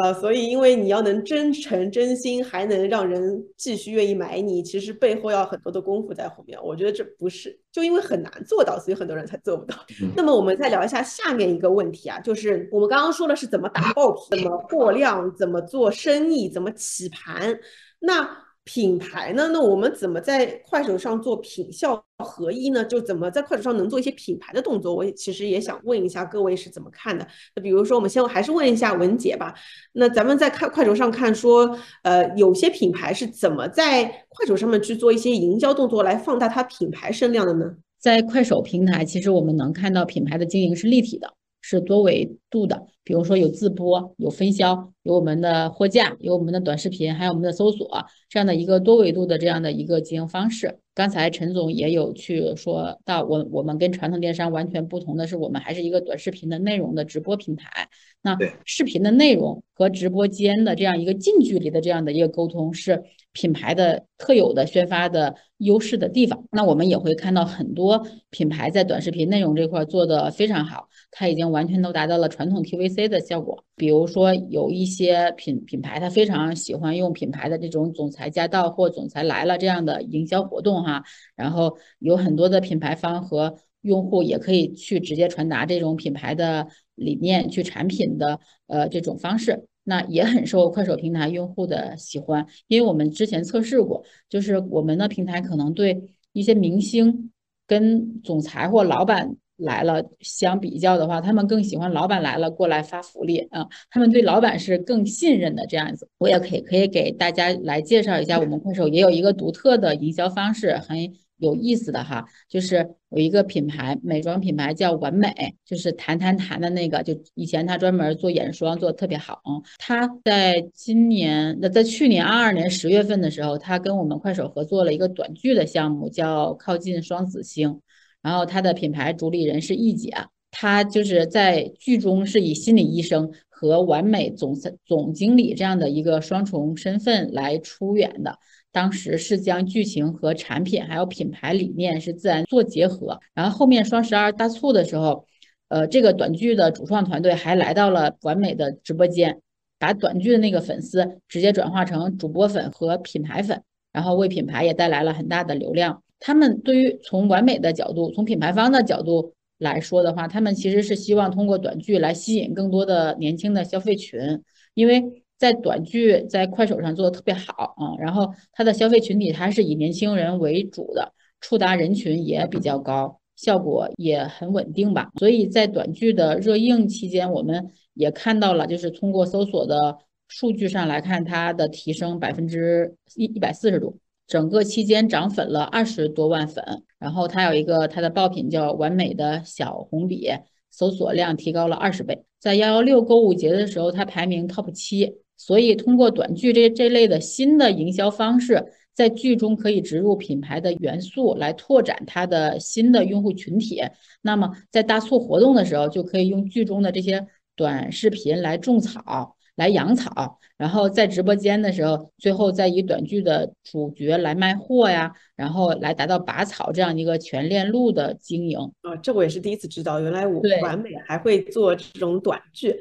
[0.00, 6.56] 呃，所以因为你要能真诚、真心，还能让人继续愿意买你，其实背后要很多的功夫在后面。
[6.62, 9.74] 我觉得这不是就因为很难做到，所以很多人才做不到。
[10.14, 17.58] 那么我们再聊一下下面一个问题啊，就是我们刚刚说的是怎么打爆品、怎么过量、怎么做生意、怎么起盘，
[17.98, 18.47] 那。
[18.68, 19.48] 品牌呢？
[19.50, 22.84] 那我们怎么在快手上做品效合一呢？
[22.84, 24.94] 就怎么在快手上能做一些品牌的动作？
[24.94, 27.26] 我其实也想问一下各位是怎么看的。
[27.56, 29.54] 那比如说，我们先还是问一下文姐吧。
[29.94, 37.74] 那咱们在看快手上看说，呃，有些品牌是怎么在快手上面去做一些营销动作来放大它品牌声量的呢？
[37.98, 41.32] 在快手平台，其实我们能看到品牌的经营是立体的。
[41.60, 47.86] 是多维度的，比如说有自播、有分销、有我们的货架、有我们的短视频，还有我们的搜索
[48.28, 50.78] 这样的一个多维度的这样的一个经营方式。
[50.94, 57.88] 刚才陈总也有去说到，我我们跟传统电商完全不同的是，我们还是一个短视频的内容的直播平台。
[58.20, 63.02] 那视频的内容和直播间的这样一个近距离的这样的一个沟通是。
[63.34, 73.62] 品牌的特有的宣发的优势的地方，那我们也会看到很多品牌在短视频内容这块做的非常好，它已经完全都达到了传统 TVC 的效果。
[73.76, 81.04] 比如说有一些品品牌，它非常喜欢用品牌的这种总裁驾到或总裁来了这样的营销活动哈，
[81.36, 86.66] 然后有很多的品牌方和用户也可以去直接传达这种品牌的
[86.96, 89.68] 理念，去产品的呃这种方式。
[89.84, 97.30] 那也很受快手平台用户的喜欢，因为我们之前测试过，就是我们的平台可能对一些明星
[97.66, 106.08] 跟总裁或老板来了相比较的话，他们更喜欢老板来了过来发福利啊，他们对老板是更信任的这样子。
[106.18, 111.12] 我也可以可以给大家来介绍一下，我们快手也有一个独特的营销方式，很。
[111.40, 115.32] 有意思的哈，就是有一个品牌，美妆品牌叫完美，
[115.64, 119.40] 就是谈谈谈的那个，就以前他专门做眼霜做的特别好。
[119.78, 127.80] 他在今年，那在去年二二年十月份的时候，他跟我们快手合作了一个短剧的项目，叫靠近双子星。
[128.22, 130.12] 然后他的品牌主理人是易姐，
[130.50, 134.54] 他就是在剧中是以心理医生和完美总
[134.84, 138.38] 总经理这样的一个双重身份来出演的。
[138.70, 145.24] 当时是将剧情和产品还有品牌理念是自然做结合，然后后面双十二大促的时候，
[145.68, 149.40] 呃，这个短剧的主创团队还来到了完美的直播间，
[149.78, 156.02] 把短剧的那个粉丝直接转化成主播粉和品牌粉，然后为品牌也带来了很大的流量。
[156.20, 164.42] 他们对于从完美的角度，从品牌方的角度来说的话，他们其实是希望通过短剧来吸引更多的年轻的消费群，
[164.74, 165.22] 因为。
[165.38, 175.12] 在短剧在快手上做的特别好啊，然后它的消费群体它是以年轻人为主的，触达人群也比较高，效果也很稳定吧。
[175.16, 179.96] 所以在短剧的热映期间，我们也看到了，就是通过搜索的
[180.26, 183.94] 数据上来看，它的提升百分之一一百四十多，
[184.28, 186.84] 整个期间涨粉了二十多万粉。
[187.00, 190.28] 然后它有一个它的爆品叫完美的小红笔，
[190.70, 195.16] 搜索量提高了二十倍，在幺幺六购物节的时候，它排名 top 七。
[195.40, 203.80] 所以，通过短剧这这类的新的营销方式，在剧中可以植入品牌的元素，来拓展它的新的用户群体。
[204.20, 207.24] 那么，在大促活动的时候，就可以用剧中的这些
[207.54, 218.58] 短视频来种草、来养草，然后在直播间的时候，最后再以短剧的主角来卖货呀，然后来达到拔草这样一个全链路的经营。
[218.82, 222.74] 啊，这我也是第一次知道，原来我完美还会做这种短剧。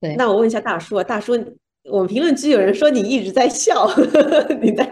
[0.00, 1.36] 对，那我问一下大叔啊，大叔。
[1.90, 3.88] 我们评论区有人说你一直在笑，
[4.60, 4.90] 你在，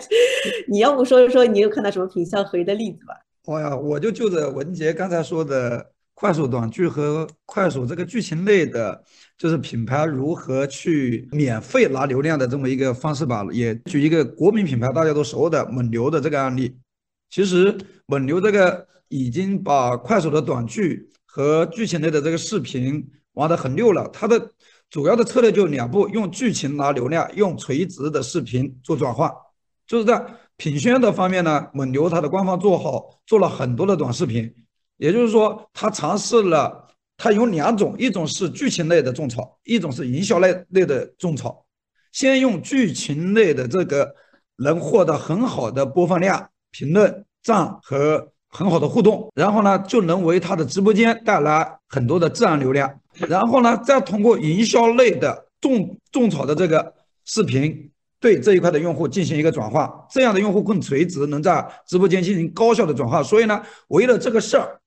[0.66, 3.14] 你要不说说你有看到什么品效合一的例子吧？
[3.52, 9.04] 哎呀，我就就着文杰刚才说的快手短剧和快手这个剧情类的，
[9.38, 16.76] 就是品牌如何去免费拿流量的这么一个方式吧，也举一个国民品牌大家都熟的蒙牛的这个案例。
[17.30, 17.76] 其实
[18.06, 24.52] 蒙牛这个已经把快手的短剧和剧情类的这个视频玩得很溜了，它的。
[24.88, 29.34] 主要的策略就两步，用剧情拿流量，用垂直的视频做转化。
[29.84, 30.24] 就是在
[30.56, 34.48] 品宣的方面呢，蒙牛它的官方做好，做了很多的短视频。
[34.98, 36.85] 也就是说，它尝试了，
[37.16, 41.64] 它有两种，一种是剧情类的种草，一种是营销类类的种草。
[42.12, 44.14] 先用剧情类的这个
[44.56, 53.00] 能获得很好的播放量、评论、赞和很好的互动，然后呢，就能为他的直播间带来很多的自然流量。
[53.28, 56.94] 然后呢，再通过营销类的种种草的这个
[57.24, 57.90] 视频，
[58.20, 63.22] 对这一块的用户进行一个转化，这样的用户更垂直，能在直播间进行高效的转化。
[63.22, 64.80] 所以呢，为了这个事儿，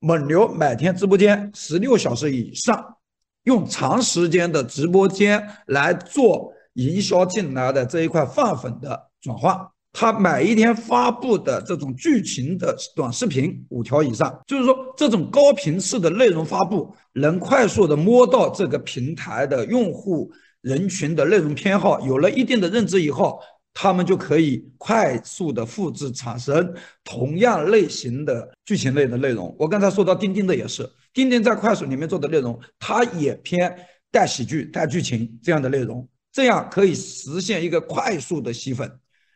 [0.00, 2.96] 蒙牛每天直播间十六小时以上，
[3.44, 9.72] 用长时间的直播间来做营销进来的这一块泛粉的转化。
[9.98, 20.30] 他每一天发布的这种剧情的短视频五条以上，就是说这种高频次的内容发布，能快速的摸到这个平台的用户
[20.60, 23.40] 人群的内容偏好，有了一定的认知以后，
[23.78, 26.74] 他们就可以快速的复制产生
[27.04, 29.54] 同样类型的剧情类的内容。
[29.58, 33.78] 我刚才说到钉钉的也是，钉钉在快手里面做的内容，它也偏
[34.10, 38.90] 带喜剧、带剧情这样的内容，这样可以实现一个快速的吸粉。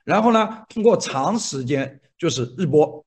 [0.05, 3.05] 然后呢，通过长时间就是日播，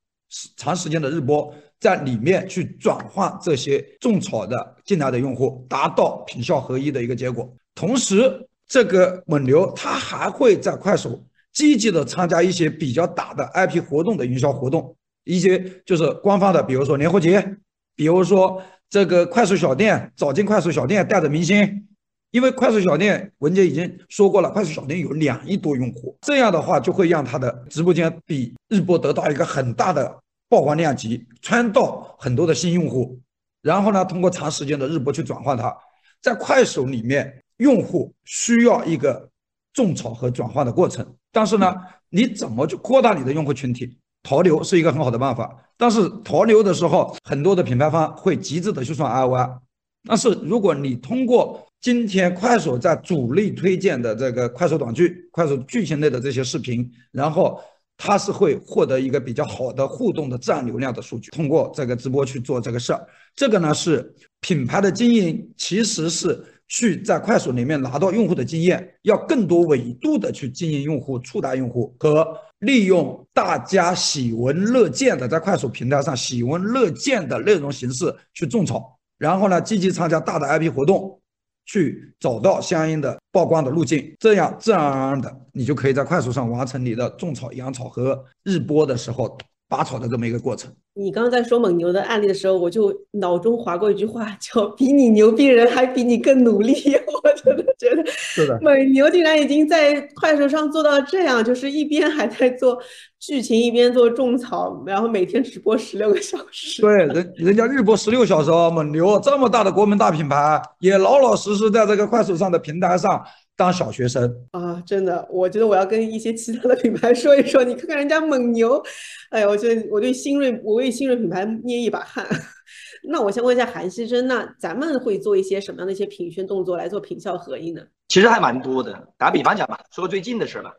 [0.56, 7.52] 长时间的日播，在里面去转换这些种草的进来的用户，达到品效合一的一个结果。
[7.74, 17.56] 同时，这个蒙牛它还会在快手积极的参加一些比较大的 IP 活动的营销活动，一些就是官方的，比如说年货节，
[17.94, 18.60] 比如说
[18.90, 21.86] 这个快速小店，早进快速小店带着明星，
[22.32, 30.18] 因为快速小店文杰已经说过了，快速小店有两亿多用户，这样的话就会让他的直播间比日播得到一个很大的
[30.48, 33.16] 曝光量级，穿到很多的新用户，
[33.62, 35.72] 然后呢，通过长时间的日播去转换它，
[36.20, 39.28] 在快手里面，用户需要一个
[39.72, 41.06] 种草和转化的过程。
[41.30, 41.74] 但是呢，
[42.10, 43.98] 你怎么去扩大你的用户群体？
[44.22, 45.54] 淘流是一个很好的办法。
[45.76, 49.58] 但是淘流的时候，很多的品牌方会极致的去算 ROI。
[50.06, 57.60] 但是如果你通过今天快手在主力推荐的这个快手短剧、快手剧情类的这些视频，然后
[57.96, 61.30] 它是会获得一个比较好的互动的自然流量的数据。
[61.32, 66.44] 通过这个直播去做这个事儿，这个呢是品牌的经营，其实是。
[66.68, 72.26] 去在快手里面拿到用户的经验，要更多维度的去经营用户、触达用户和
[72.60, 81.20] 利用大家喜闻乐见的在快手平台上喜闻乐见的内容形式去种草，然后呢，积极参加大的 IP 活动，
[81.66, 89.36] 去找到相应的曝光的路径，这样自然而然的你就可以在快手上完成你的种草、养草和日播的时候。
[89.68, 90.70] 拔草的这么一个过程。
[90.96, 96.72] 你刚刚在说蒙牛的案例的时候，我就脑中划过一句话，叫“比你牛逼人还比你更努力”。
[97.24, 102.78] 我真的觉得，是的，蒙牛竟然已经在快手上做到这样，就是一边还在做
[103.18, 106.80] 剧情，一边做种草，然后每天直播十六个小时。
[106.80, 113.20] 对，人人家日播十六小时哦，蒙牛这么大的国民大品牌，也老老实实在这个快手上的平台上。
[113.56, 118.82] 当小学生啊，真的，我觉得我要跟一些其他的品牌说一说，你看看人家蒙牛，
[119.30, 122.26] 哎呀，我觉得我对新锐，我为新锐品牌捏一把汗。
[123.08, 127.82] 那我先问一下韩希珍，那咱们会做一些什么样的一些品宣动作来做品效合一呢？
[128.08, 130.72] 其实还蛮多的，打比方讲吧，说最近的事吧。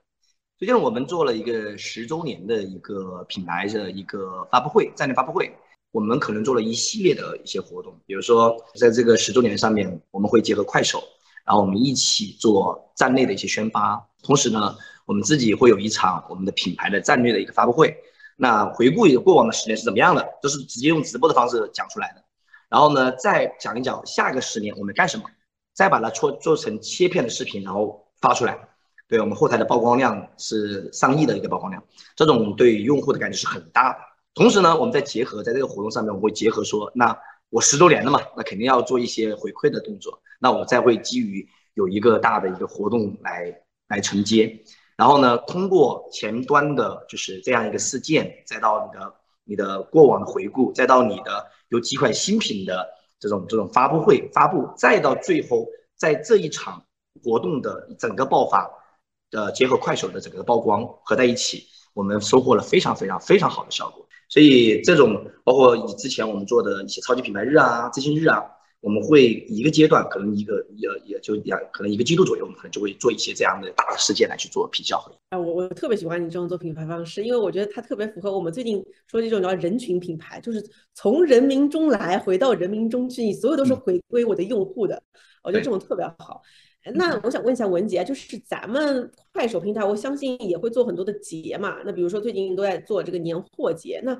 [0.57, 5.49] 最近我们做了一个十周年的一个品牌的一个发布会，战略发布会，
[5.91, 11.01] 我们可能做了一系列的一些活动，比如说在这个十周年上面，我们会结合快手。
[11.45, 14.75] 然后我们一起做站内的一些宣发，同时呢，
[15.05, 17.95] 我们自己会有一场我们的品牌的战略的一个发布会。
[18.35, 22.23] 那回顾过往的十年是怎么样的，都是直接用直播的方式讲出来的。
[22.67, 25.23] 然后呢，再讲一讲下一个十年我们干什么，
[25.75, 28.57] 再把它做做成切片的视频，然后发出来。
[29.07, 31.83] 对我们后台的曝光量是上亿的一个曝光量，
[32.15, 33.99] 这种对用户的感觉是很大的。
[34.33, 37.15] 同时呢，我们再结合在这个活动上面，我会结合说那。
[37.49, 40.21] 我十周年了嘛，那肯定要做一些回馈的动作。
[40.39, 44.61] 那我再会基于有一个大的一个活动来来承接，
[44.97, 52.87] 然后呢，通过前端的就是这样一个事件，再到你的你的过往的回顾，再到你的有几款新品的
[53.19, 55.65] 这种这种发布会发布，再到最后
[55.95, 56.83] 在这一场
[57.23, 58.69] 活动的整个爆发
[59.31, 64.05] 的结合快手的整个曝光合在一起，我们收获了非常非常非常好的效果。
[64.35, 68.43] 所以这种包括以之前我们做的一些超级品牌日啊、知心日啊，
[68.81, 75.15] 我们会一个阶段可能一个也也就两可能一个季度左右，我们可能就会做一些这样的大的事件来去做品效合一。
[75.29, 80.61] 哎，我我特别喜欢你这种做品牌方式，因为我觉得它特别符合我们最近说这种叫人群品牌，就是
[80.93, 85.01] 从人民中来回到人民中去，你所有都是回归我的用户的。
[85.43, 86.41] 我觉得这种特别好。
[86.93, 91.81] 那我想问一下文杰，就是咱们快手平台，我相信也会做很多的节嘛。
[91.83, 94.15] 那比如说最近都在做这个年货节，那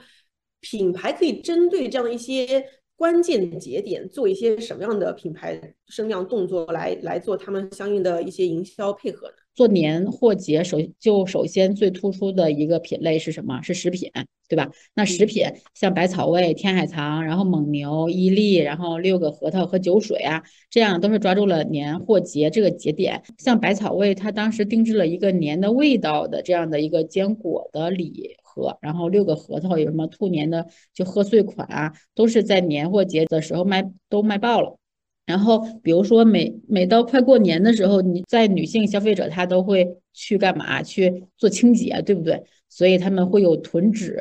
[0.62, 9.36] 品牌可以针对这样的一些关键节点，做一些什么样的品牌声量动作来来做他们相应的一些营销配合呢？
[9.56, 13.62] 做年货节，首就首先最突出的一个品类是什么？
[13.62, 14.12] 是食品，
[14.50, 14.70] 对吧？
[14.94, 23.24] 那食品像百草味、天海藏，然后蒙牛、伊利，然后六个核桃和酒水啊，这样都是抓住了年货节这个节点。
[23.38, 34.78] 像百草味，它当时定制了一个年的味道的这样的一个坚果的礼盒，然后六个核桃有什么兔年的就贺岁款啊，都是在年货节的时候卖都卖爆了。
[35.26, 40.84] 然后，比如说每每到快过年的时候，你在女性消费者她都会去干嘛？
[40.84, 42.44] 去做清洁，对不对？
[42.70, 44.20] 所以他们会有囤纸、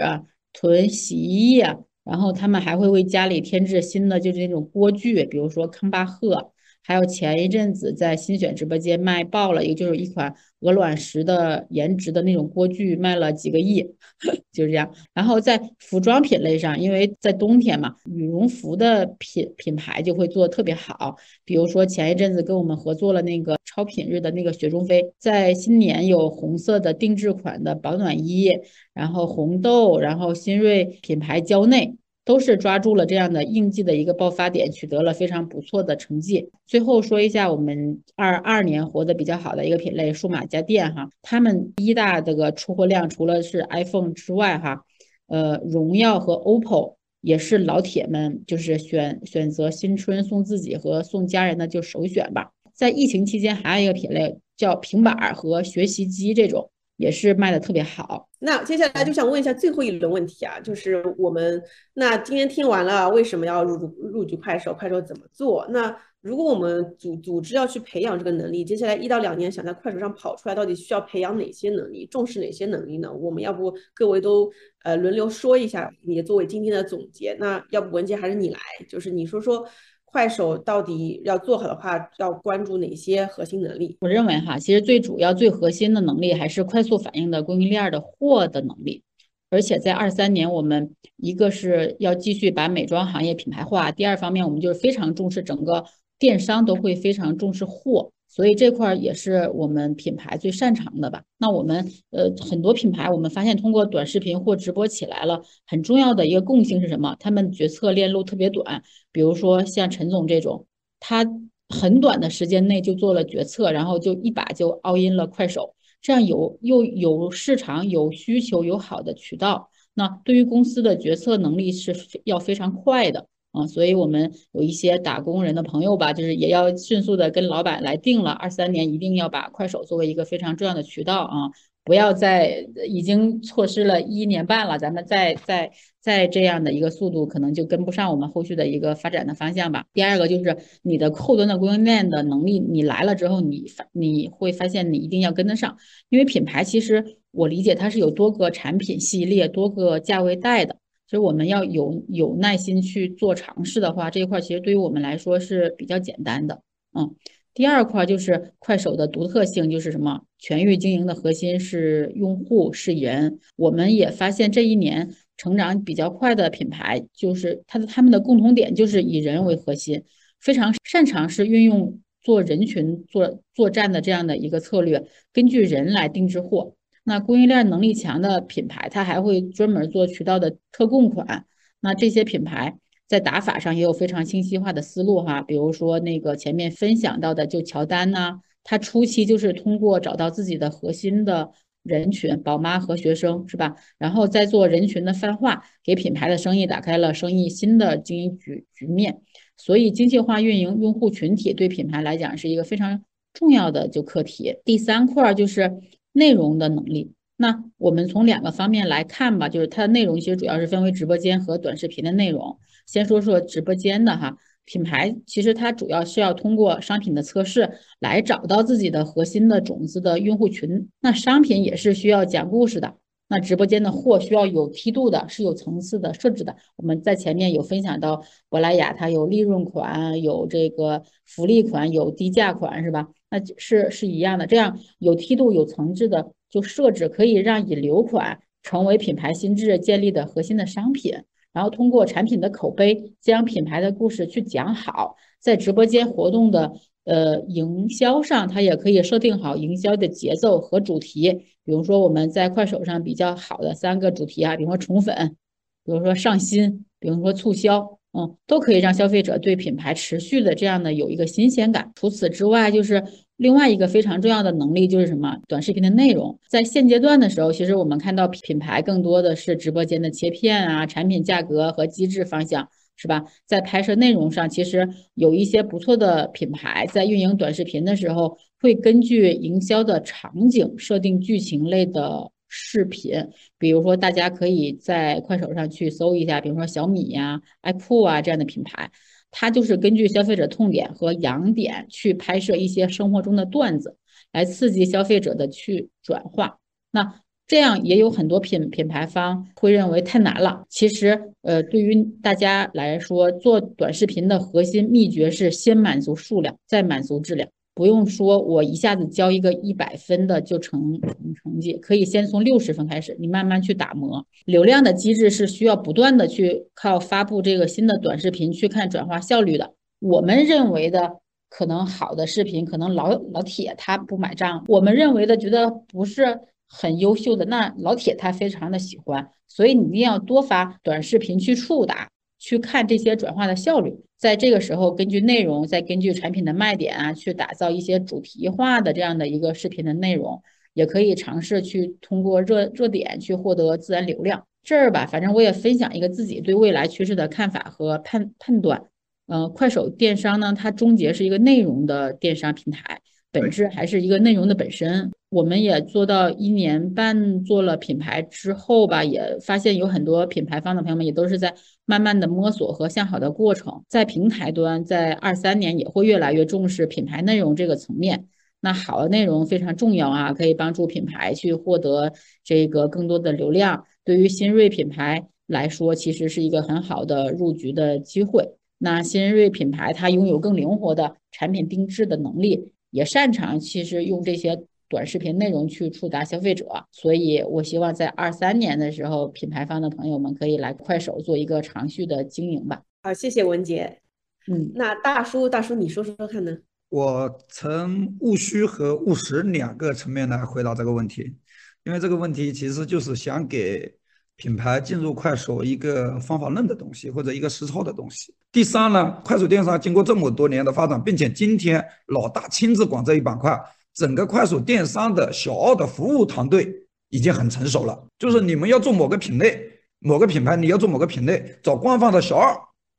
[0.52, 6.52] 囤洗衣液，然后他们还会为家里添置新的，就是那种锅具，比如说康巴赫。
[6.84, 13.82] 还有前一阵子在新选直播间卖爆了，一个就是一款鹅卵石的颜值的那种锅具，卖了几个亿，
[14.52, 14.94] 就是这样。
[15.14, 21.16] 然后在服装品类上，因为在冬天嘛，羽绒服的品品牌就会做特别好。
[21.44, 28.50] 比如说前一阵子跟我们合作了那个超品日的那个雪中飞，在新年有红色的定制款的保暖衣，
[28.92, 31.96] 然后红豆，然后新锐品牌蕉内。
[32.24, 36.50] 都是抓住了这样的应季的一个爆发点，取得了非常不错的成绩。
[36.66, 44.82] 最后说一下我们二二年活得比较好的一个品类，数码家电哈，他们一大这个出货量除了是 iPhone 之外哈，
[45.26, 52.52] 呃，荣耀和 OPPO 也是老铁们就是选选择新春送自己和送家人的就首选吧。
[52.72, 56.70] 在疫情期间，还有一个品类叫平板和学习机这种。
[56.96, 58.28] 也是卖的特别好。
[58.38, 61.62] 那接下来就想问一下最后一轮问题啊，就是我们
[61.94, 65.66] 那今天听完了为什么要入入局快手，快手怎么做？
[65.70, 73.12] 那如果我们组组织要去培养这个能力，接下来一到两年想在快手上跑出来，到底需要培养哪些能力，重视哪些能力呢？
[73.12, 74.50] 我们要不各位都
[74.82, 77.34] 呃轮流说一下，也作为今天的总结。
[77.40, 79.66] 那要不文杰还是你来，就是你说说。
[80.14, 83.98] 快手到底要做好的话，要关注哪些核心能力？
[84.00, 89.02] 我认为哈，其实最主要、最核心的能力还是快速反应的供应链的货的能力。
[89.50, 95.84] 而且在二三年，我们一个是要继续把美妆行业品牌化，第二方面，我们就是非常重视整个
[96.16, 98.12] 电商都会非常重视货。
[98.34, 101.22] 所以这块儿也是我们品牌最擅长的吧？
[101.38, 107.14] 那我们呃很多品牌，我们发现通过短视频或直播起来了，很重要的一个共性是什么？
[107.20, 108.82] 他们决策链路特别短。
[109.12, 110.66] 比如说像陈总这种，
[110.98, 111.24] 他
[111.68, 123.28] 很短的时间内就做了决策，然后就一把就 all in 了快手，这样有又有市场有需求有好的渠道，那对于公司的决策能力是要非常快的。
[123.54, 131.50] 啊，所以我们有一些打工人的朋友吧，就是也要迅速的跟老板来定了，二三年一定要把快手作为一个非常重要的渠道啊，
[131.84, 139.86] 不要再已经错失了一年半了，咱们再再再这样的一个速度，可能就跟不上我们后续的一个发展的方向吧。
[139.92, 145.76] 第二个就是你的后端的供应链的能力，你来了之后，你发你会发现你一定要跟得上，
[146.08, 150.76] 因为品牌其实我理解它是有多个产品系列、多个价位带的。
[151.06, 156.62] 所以我们要有有耐心去做尝试的话，这一块其实对于我们来说是比较简单的。
[156.92, 157.14] 嗯，
[157.52, 163.38] 第二块就是快手的独特性，就是什么全域经营的核心是用户是人。
[163.56, 170.02] 我们也发现这一年成长比较快的品牌，就是它的他们的共同点就是以人为核心，
[170.40, 176.74] 非常擅长是运用做人群做作战的这样的一个策略，根据人来定制货。
[177.06, 181.44] 那供应链能力强的品牌，它还会专门做渠道的特供款。
[181.80, 185.42] 那这些品牌在打法上也有非常清晰化的思路哈。
[185.42, 191.50] 比如说那个前面分享到的，就乔丹呐，他初期就是通过找到自己的核心的
[191.82, 193.76] 人群，宝妈和学生是吧？
[193.98, 199.20] 然后再做人群的泛化，给品牌的生意打开了生意新的经营局局面。
[199.58, 204.56] 所以精细化运营用户群体对品牌来讲是一个非常重要的就课题。
[204.64, 205.70] 第三块就是。
[206.14, 212.56] 内容的能力，那我们从两个方面来看吧，就是它的内容其实主要是分为直播间和短视频的内容。
[212.86, 220.88] 先说说直播间的哈，品牌其实它主要是要通过商品的测试来找到自己的核心的种子的用户群。
[221.00, 222.94] 那商品也是需要讲故事的，
[223.28, 226.54] 那直播间的货需要有梯度的，是有层次的设置的。
[226.76, 233.08] 我们在前面有分享到，珀莱雅它有利润款，有这个福利款，有低价款，是吧？
[233.36, 241.12] 那是是一样的，这样有梯度、有层次的就设置，可以让引流款成为品牌心智建立的核心的商品，
[241.52, 246.74] 然后通过产品的口碑将品牌的故事去讲好，在直播间活动的
[247.04, 251.32] 呃营销上，它也可以设定好营销的节奏和主题，
[251.64, 255.36] 比如说我们在快手上比较好的三个主题啊，比如说宠粉，
[255.84, 257.98] 比如说上新，比如说促销。
[258.16, 261.90] 嗯，都可以让消费者对品牌持续的这样的有一个新鲜感。
[261.96, 263.02] 除此之外，就是
[263.36, 265.36] 另外一个非常重要的能力，就是什么？
[265.48, 266.38] 短视频的内容。
[266.48, 273.24] 在现阶段的时候，其实我们看到品牌更多的是直播间的切片啊，产品价格和机制方向，是吧？
[273.46, 282.30] 在拍摄内容上，其实有一些不错的品牌在运营短视频的时候，会根据营销的场景设定剧情类的。
[282.56, 283.14] 视频，
[283.58, 288.88] 比如说大家可以在快手上去搜一下，比如说小米呀、爱酷啊这样的品牌，
[289.36, 293.96] 它就是根据消费者痛点和痒点去拍摄一些生活中的段子，
[294.32, 296.58] 来刺激消费者的去转化。
[296.92, 300.64] 那这样也有很多品品牌方会认为太难了。
[300.70, 307.48] 其实，呃，对于大家来说，做短视频的核心秘诀是先满足数量，再满足质量。
[307.74, 314.24] 不用说，我一下子交一个一百分的就成成成绩，可以先从六十分开始，你慢慢去打磨。
[314.44, 319.74] 流量的机制是需要不断的去靠发布这个新的短视频去看转化效率的。
[319.98, 321.16] 我们认为的
[321.50, 329.28] 可能好的视频，可能老老铁他不买账；我们认为的觉得不是很优秀的，那老铁他非常的喜欢。
[329.48, 332.08] 所以你一定要多发短视频去触达，
[332.38, 340.42] 去看这些转化的效率，在这个时候根据内容，再根据产品的卖点啊，去打造一些主题化的这样的一个视频的内容，
[340.74, 344.46] 也可以尝试去通过热热点去获得自然流量。
[344.62, 348.82] 这儿吧，反正我也分享一个自己对未来趋势的看法和判判断。
[349.26, 353.00] 呃，快手电商呢，它终结是一个内容的电商平台，
[353.30, 355.10] 本质还是一个内容的本身。
[355.34, 361.52] 我们也做到一年半做了品牌之后吧，也发现有很多品牌方的朋友们也都是在
[361.84, 363.82] 慢慢的摸索和向好的过程。
[363.88, 368.28] 在平台端，在二三年也会越来越重视品牌内容这个层面。
[368.60, 372.12] 那好的内容非常重要啊，可以帮助品牌去获得
[372.44, 373.84] 这个更多的流量。
[374.04, 378.54] 对于新锐品牌来说，其实是一个很好的入局的机会。
[378.78, 384.64] 那新锐品牌它拥有更灵活的产品定制的能力，也擅长其实用这些
[384.94, 392.82] 短视频内容去触达消费者，所以我希望在二三年的时候，品牌方的朋友们可以来快手做一个长续的经营吧。
[393.02, 393.98] 好，谢谢文杰。
[394.46, 396.56] 嗯，那大叔，大叔你说说看呢？
[396.90, 401.34] 我从务虚和务实两个层面来回答这个问题，
[401.82, 403.92] 因为这个问题其实就是想给。
[404.36, 408.34] 品牌进入快手一个方法论的东西，或者一个实操的东西。
[408.50, 413.56] 第三呢，快手电商经过这么多年的发展，并且今天老大亲自管这一板块，
[413.94, 416.70] 整个快手电商的小二的服务团队
[417.08, 418.06] 已经很成熟了。
[418.18, 419.64] 就是你们要做某个品类、
[420.00, 422.54] 某个品牌，你要做某个品类，找官方的小二，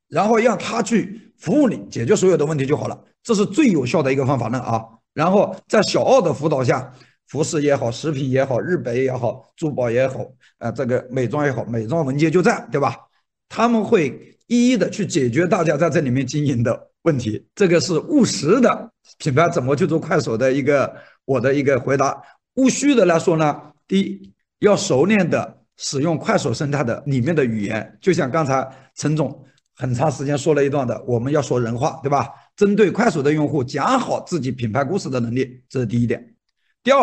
[0.07, 3.03] 然后让他去服务你，解决所有的问题就好了。
[3.21, 4.83] 这是最有效的一个方法论啊。
[5.13, 6.93] 然后在小二的辅导下。
[7.27, 10.23] 服饰也好，食品也好，日本也好，珠宝也好，
[10.59, 12.95] 啊，这个美妆也好，美妆文件就在，对吧？
[13.49, 17.43] 他们会一一的去解决大家在这里面经营的问题。
[17.55, 22.21] 这个是务实的品牌怎么去做快手的一个我的一个回答。
[22.55, 29.43] 务虚的来说呢，第一要熟练的使用快手生态的里面的语言，就像刚才陈总
[29.75, 32.29] 很长时间说了一段的，我们要说人话，对吧？
[32.55, 36.33] 针对快手的用户讲好自己品牌故事的能力，这是第一点。
[36.81, 36.99] 第二，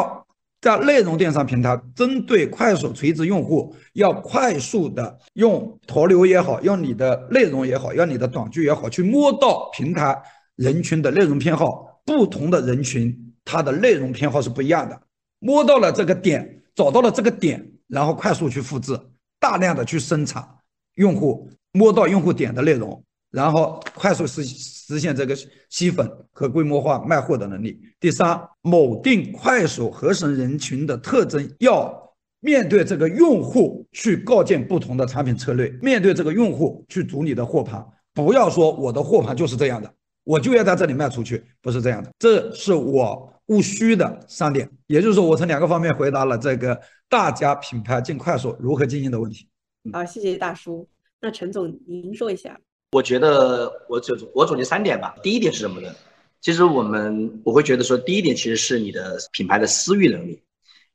[0.63, 10.17] 在内容电商平台，针对快手垂直用户，要快速的用陀流也好，用你的内容也好，用你的短剧也好，去摸到平台
[10.55, 12.01] 人群的内容偏好。
[12.05, 15.01] 不同的人群，它的内容偏好是不一样的。
[15.41, 18.97] 摸到了这个点，找到了这个点，然后快速去复制，
[19.41, 20.47] 大量的去生产
[20.95, 23.03] 用户摸到用户点的内容。
[23.31, 24.45] 然后快速实
[24.93, 25.35] 实现这个
[25.71, 27.81] 吸粉和规模化卖货的能力。
[27.99, 39.93] 第三，某定快手合成人群的特征，要面对这个用户去构建不同的产品策略，面对这个用户去组你的货盘，不要说我的货盘就是这样的，
[40.25, 42.11] 我就要在这里卖出去，不是这样的。
[42.19, 46.79] 这是我务虚的三点，也就是说，我从两个方面回答了这个
[47.09, 49.49] 大家品牌进快手如何经营的问题。
[49.93, 50.89] 好，谢谢大叔。
[51.21, 52.59] 那陈总，您说一下。
[52.93, 55.17] 我觉得我总我总结三点吧。
[55.23, 55.91] 第一点是什么呢？
[56.43, 60.43] 其实我们我会觉得说，第一点其实是你的品牌的私域能力，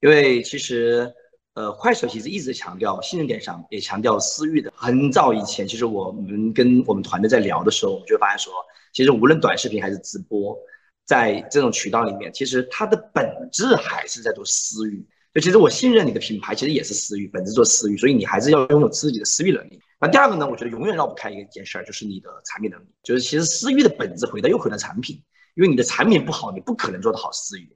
[0.01, 1.11] 因为其实
[1.55, 4.71] 呃，快手其实一直强调信任电商，也强调私域的。
[4.75, 8.53] 很早以前，其实我们跟我们团队在聊的时候，我们就发现说，
[8.93, 10.55] 其实无论短视频还是直播，
[11.03, 15.03] 在这种渠道里面，其实它的本质还是在做私域。
[15.33, 19.79] 就其实我信任你的品牌，其实也是私域，本质做私域，所以你还是要拥有自己的私域能力。
[19.99, 20.47] 那第二个呢？
[20.47, 22.85] 我觉得永远绕不开一件事儿，就是你的产品能力。
[23.03, 25.21] 就是其实私域的本质回到又回到产品，
[25.55, 27.75] 因为你的产品不好，你不可能做得好私域。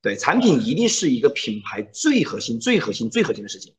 [0.00, 3.74] 对，产品一定是一个品牌最核心、最核心、最核心的事情。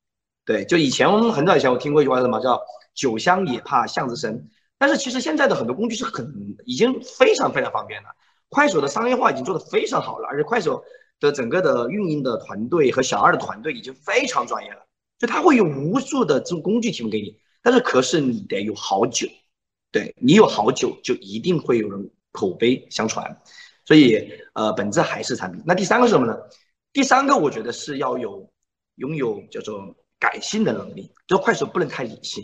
[0.45, 2.61] 对，就以前我们很早以前我听过一句话，什么叫
[2.95, 4.49] “酒香也怕巷子深”。
[4.77, 6.33] 但是其实现在的很多工具是很
[6.65, 8.09] 已经非常非常方便了。
[8.49, 10.83] 快手的商业化已经做得非常好了，而且快手
[11.23, 14.85] 的整个的运营的团队和小二的团队已经非常专业了，
[15.17, 17.39] 就他会有无数的这种工具提供给你。
[17.61, 19.25] 但是可是你得有好酒，
[19.89, 23.41] 对你有好酒，就一定会有人口碑相传，
[23.85, 25.63] 所以呃，本质还是产品。
[25.65, 26.37] 那第三个是什么呢？
[26.91, 28.51] 第三个我觉得是要有
[28.95, 32.43] 拥有叫做感性的能力，就快手不能太理性，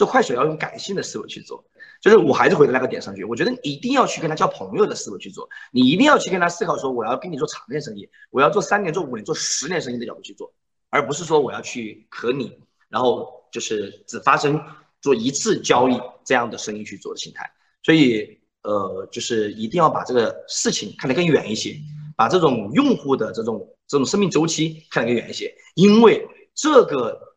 [0.00, 1.62] 做快手要用感性的思维去做。
[2.00, 10.50] 就是我还是回到那个点上去，我觉得一定要去跟他交朋友的思维去做，你一定要去跟他思考说我要跟你做长线生意，我要做三年、做五年、做十年生意的角度去做，
[10.88, 12.58] 而不是说我要去和你，
[12.88, 13.38] 然后。
[13.52, 14.62] 就是只发生
[15.02, 17.50] 做一次交易这样的生意去做的心态，
[17.82, 21.74] 所以呃，就是一定要把这个事情看得更远一些，
[22.16, 26.24] 把这种用户的这种这种生命周期看得更远一些，因为
[26.54, 27.29] 这个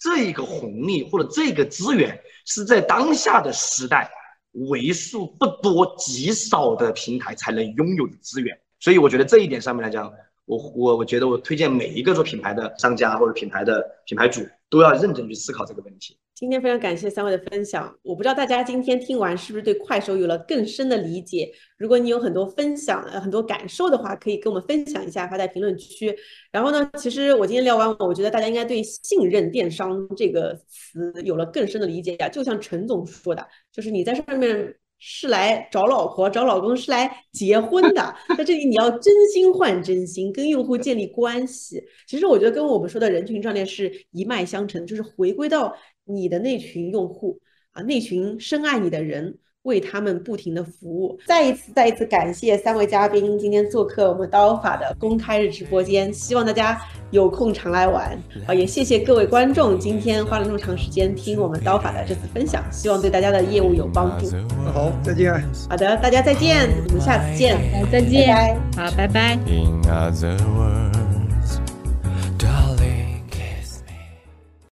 [0.00, 4.10] 这一个红利或者这个资源是在当下的时代
[4.52, 10.10] 为数不多极少的平台才能拥有的资源，所以我觉得这一点上面来讲，
[10.46, 14.40] 我我我觉得我推荐每一个做品牌的商家或者品牌的品牌主。
[14.70, 16.16] 都要认真去思考这个问题。
[16.40, 21.52] 今天非常感谢三位的分享，我不知道大家今天听完是不是对快手有了更深的理解。
[21.76, 26.16] 如果你有很多分享、很多感受的话，可以跟我们分享一下，发在评论区。
[26.50, 32.26] 然后呢，其实我今天聊完，我觉得大家应该对“信任电商”这个词有了更深的理解呀。
[32.26, 34.74] 就像陈总说的，就是你在上面。
[35.00, 38.14] 是来找老婆、找老公，是来结婚的。
[38.36, 41.82] 在这里，你要真心换真心，跟用户建立关系。
[42.06, 45.74] 其实我觉得跟我们说的人群战略是一脉相承，就是回归到
[46.04, 47.40] 你的那群用户
[47.72, 49.38] 啊，那群深爱你的人。
[49.64, 56.80] 为他们不停的服务，再一次再一次感谢三位嘉宾今天做客我们刀法的公开日直播间，希望大家
[57.10, 58.54] 有空常来玩啊！
[58.54, 64.30] 也谢谢各位观众今天花了那么长时间听我们刀法的这次分享，希望对大家的业务有帮助。
[64.64, 65.30] 那好，再见。
[65.68, 67.58] 好的，大家再见，我们下次见，
[67.92, 68.34] 再见。
[68.76, 69.36] 好，拜拜。
[69.46, 70.89] In other words.